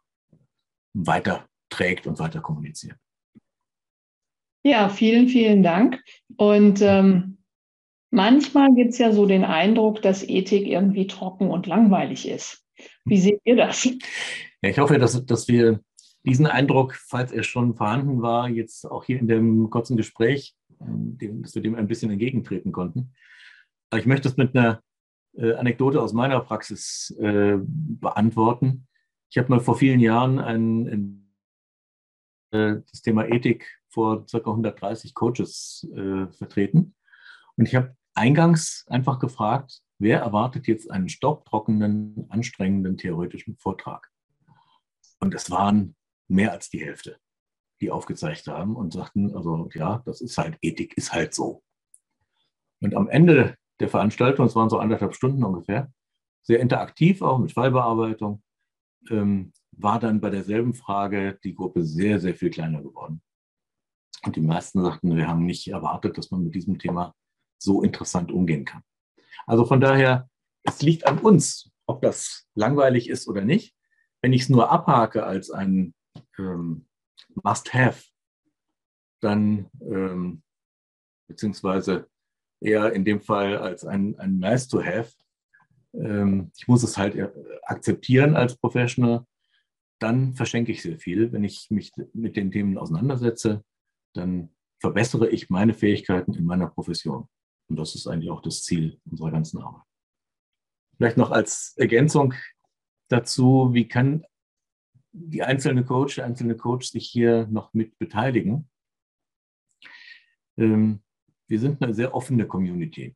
weiter 0.94 1.48
trägt 1.70 2.08
und 2.08 2.20
weiter 2.20 2.40
kommuniziert. 2.40 2.98
Ja, 4.66 4.90
vielen, 4.90 5.28
vielen 5.28 5.62
Dank. 5.62 6.04
Und 6.38 6.82
ähm, 6.82 7.38
manchmal 8.10 8.74
gibt 8.74 8.94
es 8.94 8.98
ja 8.98 9.12
so 9.12 9.28
den 9.28 9.44
Eindruck, 9.44 10.02
dass 10.02 10.28
Ethik 10.28 10.66
irgendwie 10.66 11.06
trocken 11.06 11.52
und 11.52 11.68
langweilig 11.68 12.28
ist. 12.28 12.66
Wie 13.06 13.20
seht 13.20 13.40
ihr 13.44 13.58
das? 13.58 13.86
Ja, 13.86 14.70
ich 14.72 14.80
hoffe, 14.80 14.98
dass, 14.98 15.24
dass 15.24 15.48
wir 15.48 15.82
diesen 16.24 16.48
Eindruck, 16.48 16.96
falls 16.96 17.32
er 17.32 17.44
schon 17.44 17.76
vorhanden 17.76 18.24
war, 18.24 18.50
jetzt 18.50 18.90
auch 18.90 19.04
hier 19.04 19.20
in 19.20 19.28
dem 19.28 19.70
kurzen 19.70 19.98
Gespräch, 19.98 20.56
dem, 20.80 21.44
dass 21.44 21.54
wir 21.54 21.62
dem 21.62 21.76
ein 21.76 21.88
bisschen 21.88 22.10
entgegentreten 22.10 22.72
konnten. 22.72 23.14
Aber 23.92 24.00
ich 24.00 24.08
möchte 24.08 24.28
es 24.28 24.36
mit 24.36 24.58
einer 24.58 24.82
äh, 25.38 25.54
Anekdote 25.54 26.02
aus 26.02 26.14
meiner 26.14 26.40
Praxis 26.40 27.16
äh, 27.20 27.58
beantworten. 27.60 28.88
Ich 29.30 29.38
habe 29.38 29.50
mal 29.50 29.60
vor 29.60 29.78
vielen 29.78 30.00
Jahren 30.00 30.40
ein, 30.40 30.88
ein, 30.88 31.32
äh, 32.50 32.82
das 32.90 33.04
Thema 33.04 33.28
Ethik 33.32 33.68
vor 33.96 34.26
ca. 34.26 34.38
130 34.38 35.14
Coaches 35.14 35.88
äh, 35.96 36.28
vertreten. 36.28 36.94
Und 37.56 37.68
ich 37.68 37.76
habe 37.76 37.96
eingangs 38.14 38.86
einfach 38.88 39.20
gefragt, 39.20 39.82
wer 39.98 40.20
erwartet 40.20 40.68
jetzt 40.68 40.92
einen 40.92 41.10
staubtrockenen, 41.10 42.28
anstrengenden 42.30 42.98
theoretischen 42.98 43.56
Vortrag? 43.56 44.12
Und 45.20 45.34
es 45.34 45.50
waren 45.50 45.96
mehr 46.28 46.52
als 46.52 46.70
die 46.70 46.84
Hälfte, 46.84 47.18
die 47.82 47.90
aufgezeigt 47.90 48.48
haben 48.48 48.76
und 48.76 48.92
sagten, 48.92 49.34
also 49.34 49.70
ja, 49.74 50.04
das 50.06 50.20
ist 50.22 50.38
halt, 50.38 50.58
Ethik 50.62 50.96
ist 50.98 51.14
halt 51.14 51.34
so. 51.34 51.64
Und 52.82 52.96
am 52.96 53.08
Ende 53.08 53.56
der 53.80 53.90
Veranstaltung, 53.90 54.46
es 54.46 54.56
waren 54.56 54.70
so 54.70 54.78
anderthalb 54.78 55.16
Stunden 55.16 55.44
ungefähr, 55.44 55.92
sehr 56.42 56.60
interaktiv 56.60 57.22
auch 57.22 57.40
mit 57.40 57.54
Fallbearbeitung, 57.54 58.44
ähm, 59.10 59.54
war 59.72 60.00
dann 60.00 60.20
bei 60.20 60.30
derselben 60.30 60.74
Frage 60.74 61.40
die 61.44 61.56
Gruppe 61.56 61.84
sehr, 61.84 62.20
sehr 62.20 62.36
viel 62.36 62.50
kleiner 62.50 62.82
geworden. 62.82 63.22
Und 64.24 64.36
die 64.36 64.42
meisten 64.42 64.84
sagten, 64.84 65.16
wir 65.16 65.28
haben 65.28 65.46
nicht 65.46 65.68
erwartet, 65.68 66.18
dass 66.18 66.32
man 66.32 66.44
mit 66.44 66.56
diesem 66.56 66.80
Thema 66.80 67.14
so 67.58 67.82
interessant 67.82 68.32
umgehen 68.32 68.66
kann. 68.66 68.82
Also 69.46 69.66
von 69.66 69.80
daher, 69.80 70.30
es 70.64 70.82
liegt 70.82 71.06
an 71.06 71.20
uns, 71.20 71.72
ob 71.86 72.02
das 72.02 72.48
langweilig 72.56 73.10
ist 73.10 73.28
oder 73.28 73.42
nicht. 73.42 73.76
Wenn 74.22 74.34
ich 74.34 74.44
es 74.44 74.50
nur 74.50 74.72
abhake 74.72 75.24
als 75.24 75.52
ein 75.52 75.94
ähm, 76.40 76.88
Must-Have, 77.36 78.04
dann 79.22 79.70
ähm, 79.82 80.42
beziehungsweise 81.28 82.08
eher 82.62 82.94
in 82.94 83.06
dem 83.06 83.22
Fall 83.22 83.58
als 83.58 83.86
ein, 83.86 84.18
ein 84.20 84.40
Nice-to-Have. 84.40 85.12
Ähm, 85.94 86.52
ich 86.58 86.68
muss 86.68 86.84
es 86.84 86.98
halt 86.98 87.16
äh, 87.16 87.30
akzeptieren 87.64 88.36
als 88.36 88.58
Professional. 88.58 89.26
Dann 90.00 90.34
verschenke 90.34 90.72
ich 90.72 90.82
sehr 90.82 90.98
viel. 90.98 91.32
Wenn 91.32 91.44
ich 91.44 91.68
mich 91.70 91.92
mit 92.14 92.36
den 92.36 92.52
Themen 92.52 92.78
auseinandersetze, 92.78 93.64
dann 94.16 94.50
verbessere 94.80 95.30
ich 95.30 95.50
meine 95.50 95.74
Fähigkeiten 95.74 96.34
in 96.34 96.46
meiner 96.46 96.68
Profession. 96.68 97.28
Und 97.68 97.78
das 97.78 97.96
ist 97.96 98.08
eigentlich 98.08 98.30
auch 98.30 98.42
das 98.42 98.64
Ziel 98.64 99.00
unserer 99.10 99.32
ganzen 99.32 99.62
Arbeit. 99.62 99.84
Vielleicht 100.98 101.18
noch 101.18 101.32
als 101.32 101.74
Ergänzung 101.78 102.34
dazu, 103.10 103.70
wie 103.74 103.88
kann 103.88 104.26
die 105.12 105.44
einzelne 105.44 105.84
Coach, 105.84 106.16
der 106.16 106.26
einzelne 106.26 106.56
Coach 106.56 106.90
sich 106.90 107.08
hier 107.08 107.48
noch 107.48 107.74
mit 107.74 107.98
beteiligen. 107.98 108.70
Ähm, 110.58 111.02
wir 111.48 111.60
sind 111.60 111.82
eine 111.82 111.94
sehr 111.94 112.14
offene 112.14 112.48
Community. 112.48 113.16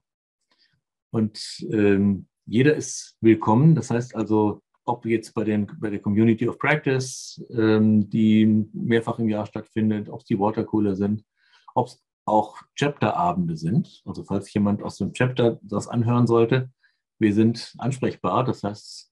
Und 1.12 1.66
ähm, 1.72 2.28
jeder 2.46 2.76
ist 2.76 3.18
willkommen. 3.22 3.76
Das 3.76 3.90
heißt 3.92 4.16
also, 4.16 4.62
ob 4.90 5.06
jetzt 5.06 5.34
bei, 5.34 5.44
den, 5.44 5.68
bei 5.80 5.90
der 5.90 6.00
Community 6.00 6.48
of 6.48 6.58
Practice, 6.58 7.44
ähm, 7.52 8.10
die 8.10 8.46
mehrfach 8.74 9.20
im 9.20 9.30
Jahr 9.30 9.46
stattfindet, 9.46 10.10
ob 10.10 10.22
es 10.22 10.26
die 10.26 10.40
Watercooler 10.40 10.96
sind, 10.96 11.24
ob 11.76 11.88
es 11.88 12.04
auch 12.26 12.58
Chapterabende 12.76 13.56
sind. 13.56 14.02
Also 14.06 14.24
falls 14.24 14.52
jemand 14.54 14.82
aus 14.84 14.98
dem 14.98 15.14
Chapter 15.14 15.60
das 15.62 15.88
anhören 15.88 16.28
sollte, 16.28 16.72
wir 17.20 17.34
sind 17.34 17.76
ansprechbar. 17.78 18.44
Das 18.44 18.64
heißt, 18.64 19.12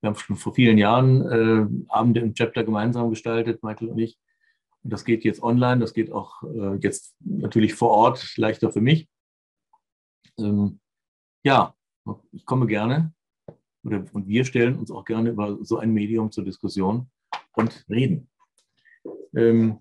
wir 0.00 0.08
haben 0.08 0.16
schon 0.16 0.36
vor 0.36 0.54
vielen 0.54 0.76
Jahren 0.76 1.22
äh, 1.22 1.66
Abende 1.88 2.20
im 2.20 2.34
Chapter 2.34 2.62
gemeinsam 2.62 3.10
gestaltet, 3.10 3.62
Michael 3.62 3.88
und 3.88 3.98
ich. 3.98 4.18
Und 4.82 4.92
das 4.92 5.06
geht 5.06 5.24
jetzt 5.24 5.42
online, 5.42 5.80
das 5.80 5.94
geht 5.94 6.12
auch 6.12 6.42
äh, 6.42 6.76
jetzt 6.82 7.16
natürlich 7.20 7.74
vor 7.74 7.90
Ort 7.90 8.36
leichter 8.36 8.70
für 8.70 8.82
mich. 8.82 9.08
Ähm, 10.38 10.80
ja, 11.42 11.74
ich 12.32 12.44
komme 12.44 12.66
gerne 12.66 13.14
oder, 13.84 14.04
und 14.12 14.28
wir 14.28 14.44
stellen 14.44 14.76
uns 14.78 14.90
auch 14.90 15.04
gerne 15.04 15.30
über 15.30 15.58
so 15.62 15.78
ein 15.78 15.92
Medium 15.92 16.32
zur 16.32 16.44
Diskussion 16.44 17.10
und 17.52 17.84
reden. 17.88 18.28
Ähm, 19.36 19.78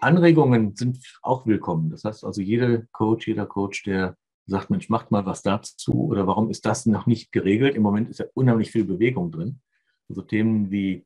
Anregungen 0.00 0.76
sind 0.76 0.98
auch 1.22 1.46
willkommen. 1.46 1.90
Das 1.90 2.04
heißt 2.04 2.24
also, 2.24 2.40
jeder 2.40 2.82
Coach, 2.92 3.26
jeder 3.26 3.46
Coach, 3.46 3.82
der 3.82 4.16
sagt, 4.46 4.70
Mensch, 4.70 4.88
macht 4.88 5.10
mal 5.10 5.26
was 5.26 5.42
dazu 5.42 6.06
oder 6.06 6.26
warum 6.26 6.50
ist 6.50 6.64
das 6.66 6.86
noch 6.86 7.06
nicht 7.06 7.32
geregelt? 7.32 7.74
Im 7.74 7.82
Moment 7.82 8.08
ist 8.08 8.20
ja 8.20 8.26
unheimlich 8.34 8.70
viel 8.70 8.84
Bewegung 8.84 9.32
drin. 9.32 9.60
Also 10.08 10.22
Themen 10.22 10.70
wie 10.70 11.04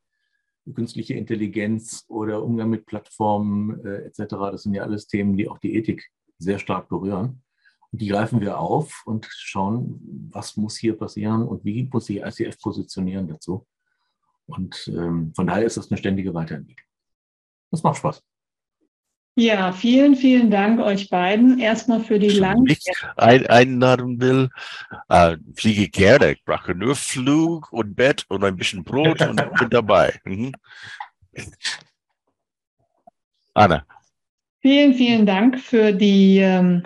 künstliche 0.74 1.14
Intelligenz 1.14 2.04
oder 2.08 2.42
Umgang 2.42 2.70
mit 2.70 2.86
Plattformen 2.86 3.84
äh, 3.84 4.04
etc. 4.04 4.24
Das 4.52 4.62
sind 4.62 4.74
ja 4.74 4.82
alles 4.82 5.06
Themen, 5.06 5.36
die 5.36 5.48
auch 5.48 5.58
die 5.58 5.74
Ethik 5.74 6.10
sehr 6.38 6.58
stark 6.58 6.88
berühren. 6.88 7.42
Und 7.92 8.00
die 8.00 8.08
greifen 8.08 8.40
wir 8.40 8.58
auf 8.58 9.02
und 9.04 9.26
schauen, 9.30 10.28
was 10.30 10.56
muss 10.56 10.76
hier 10.76 10.96
passieren 10.96 11.42
und 11.42 11.64
wie 11.64 11.88
muss 11.92 12.06
sich 12.06 12.22
ICF 12.22 12.60
positionieren 12.60 13.28
dazu. 13.28 13.66
Und 14.46 14.88
ähm, 14.88 15.32
von 15.34 15.46
daher 15.46 15.64
ist 15.64 15.76
das 15.76 15.90
eine 15.90 15.98
ständige 15.98 16.34
Weiterentwicklung. 16.34 16.88
Das 17.70 17.82
macht 17.82 17.98
Spaß. 17.98 18.22
Ja, 19.36 19.72
vielen, 19.72 20.16
vielen 20.16 20.50
Dank 20.50 20.80
euch 20.80 21.08
beiden. 21.08 21.58
Erstmal 21.60 22.00
für 22.00 22.18
die 22.18 22.30
lang. 22.30 22.66
Ich 22.66 22.84
ein, 23.16 23.46
einladen 23.46 24.20
will, 24.20 24.50
äh, 25.08 25.36
fliege 25.54 25.88
gerne. 25.88 26.32
Ich 26.32 26.44
brauche 26.44 26.74
nur 26.74 26.96
Flug 26.96 27.72
und 27.72 27.94
Bett 27.94 28.26
und 28.28 28.44
ein 28.44 28.56
bisschen 28.56 28.82
Brot 28.84 29.22
und 29.22 29.42
bin 29.58 29.70
dabei. 29.70 30.20
Mhm. 30.24 30.52
Anna. 33.54 33.86
Vielen, 34.60 34.94
vielen 34.94 35.26
Dank 35.26 35.60
für 35.60 35.92
die 35.92 36.38
ähm, 36.38 36.82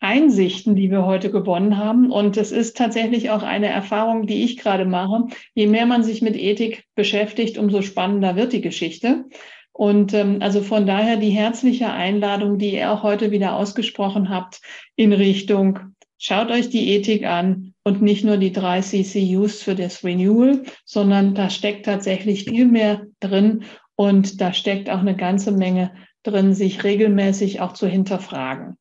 Einsichten, 0.00 0.76
die 0.76 0.90
wir 0.90 1.04
heute 1.04 1.30
gewonnen 1.30 1.76
haben. 1.76 2.10
Und 2.10 2.36
es 2.36 2.52
ist 2.52 2.76
tatsächlich 2.76 3.30
auch 3.30 3.42
eine 3.42 3.68
Erfahrung, 3.68 4.26
die 4.26 4.44
ich 4.44 4.56
gerade 4.56 4.84
mache. 4.84 5.26
Je 5.54 5.66
mehr 5.66 5.86
man 5.86 6.04
sich 6.04 6.22
mit 6.22 6.36
Ethik 6.36 6.84
beschäftigt, 6.94 7.58
umso 7.58 7.82
spannender 7.82 8.36
wird 8.36 8.52
die 8.52 8.60
Geschichte. 8.60 9.24
Und 9.72 10.12
ähm, 10.12 10.38
also 10.40 10.62
von 10.62 10.86
daher 10.86 11.16
die 11.16 11.30
herzliche 11.30 11.90
Einladung, 11.90 12.58
die 12.58 12.74
ihr 12.74 12.90
auch 12.90 13.02
heute 13.02 13.30
wieder 13.30 13.54
ausgesprochen 13.54 14.28
habt, 14.28 14.60
in 14.96 15.12
Richtung, 15.12 15.78
schaut 16.18 16.50
euch 16.50 16.68
die 16.68 16.90
Ethik 16.90 17.24
an 17.24 17.74
und 17.84 18.02
nicht 18.02 18.24
nur 18.24 18.38
die 18.38 18.52
drei 18.52 18.80
CCUs 18.80 19.62
für 19.62 19.76
das 19.76 20.02
Renewal, 20.04 20.64
sondern 20.84 21.34
da 21.34 21.48
steckt 21.48 21.86
tatsächlich 21.86 22.44
viel 22.44 22.66
mehr 22.66 23.06
drin 23.20 23.64
und 23.94 24.40
da 24.40 24.52
steckt 24.52 24.90
auch 24.90 24.98
eine 24.98 25.16
ganze 25.16 25.52
Menge 25.52 25.92
drin, 26.24 26.54
sich 26.54 26.82
regelmäßig 26.82 27.60
auch 27.60 27.72
zu 27.72 27.86
hinterfragen. 27.86 28.76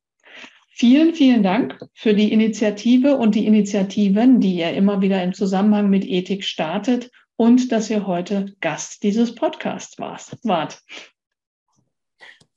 Vielen, 0.80 1.16
vielen 1.16 1.42
Dank 1.42 1.80
für 1.96 2.14
die 2.14 2.32
Initiative 2.32 3.18
und 3.18 3.34
die 3.34 3.48
Initiativen, 3.48 4.40
die 4.40 4.58
ihr 4.58 4.74
immer 4.74 5.02
wieder 5.02 5.24
im 5.24 5.34
Zusammenhang 5.34 5.90
mit 5.90 6.06
Ethik 6.06 6.44
startet 6.44 7.10
und 7.36 7.72
dass 7.72 7.90
ihr 7.90 8.06
heute 8.06 8.54
Gast 8.62 9.02
dieses 9.02 9.34
Podcasts 9.34 9.98
wart. 9.98 10.84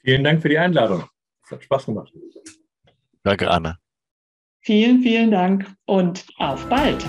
Vielen 0.05 0.23
Dank 0.23 0.43
für 0.43 0.51
die 0.51 0.59
Einladung. 0.59 1.05
Es 1.47 1.51
hat 1.53 1.65
Spaß 1.65 1.87
gemacht. 1.87 2.13
Danke, 3.23 3.51
Anna. 3.51 3.79
Vielen, 4.61 5.01
vielen 5.01 5.31
Dank 5.31 5.73
und 5.87 6.27
auf 6.37 6.69
bald. 6.69 7.03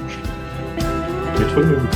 Mit 1.38 1.50
Vergnügen. 1.50 1.90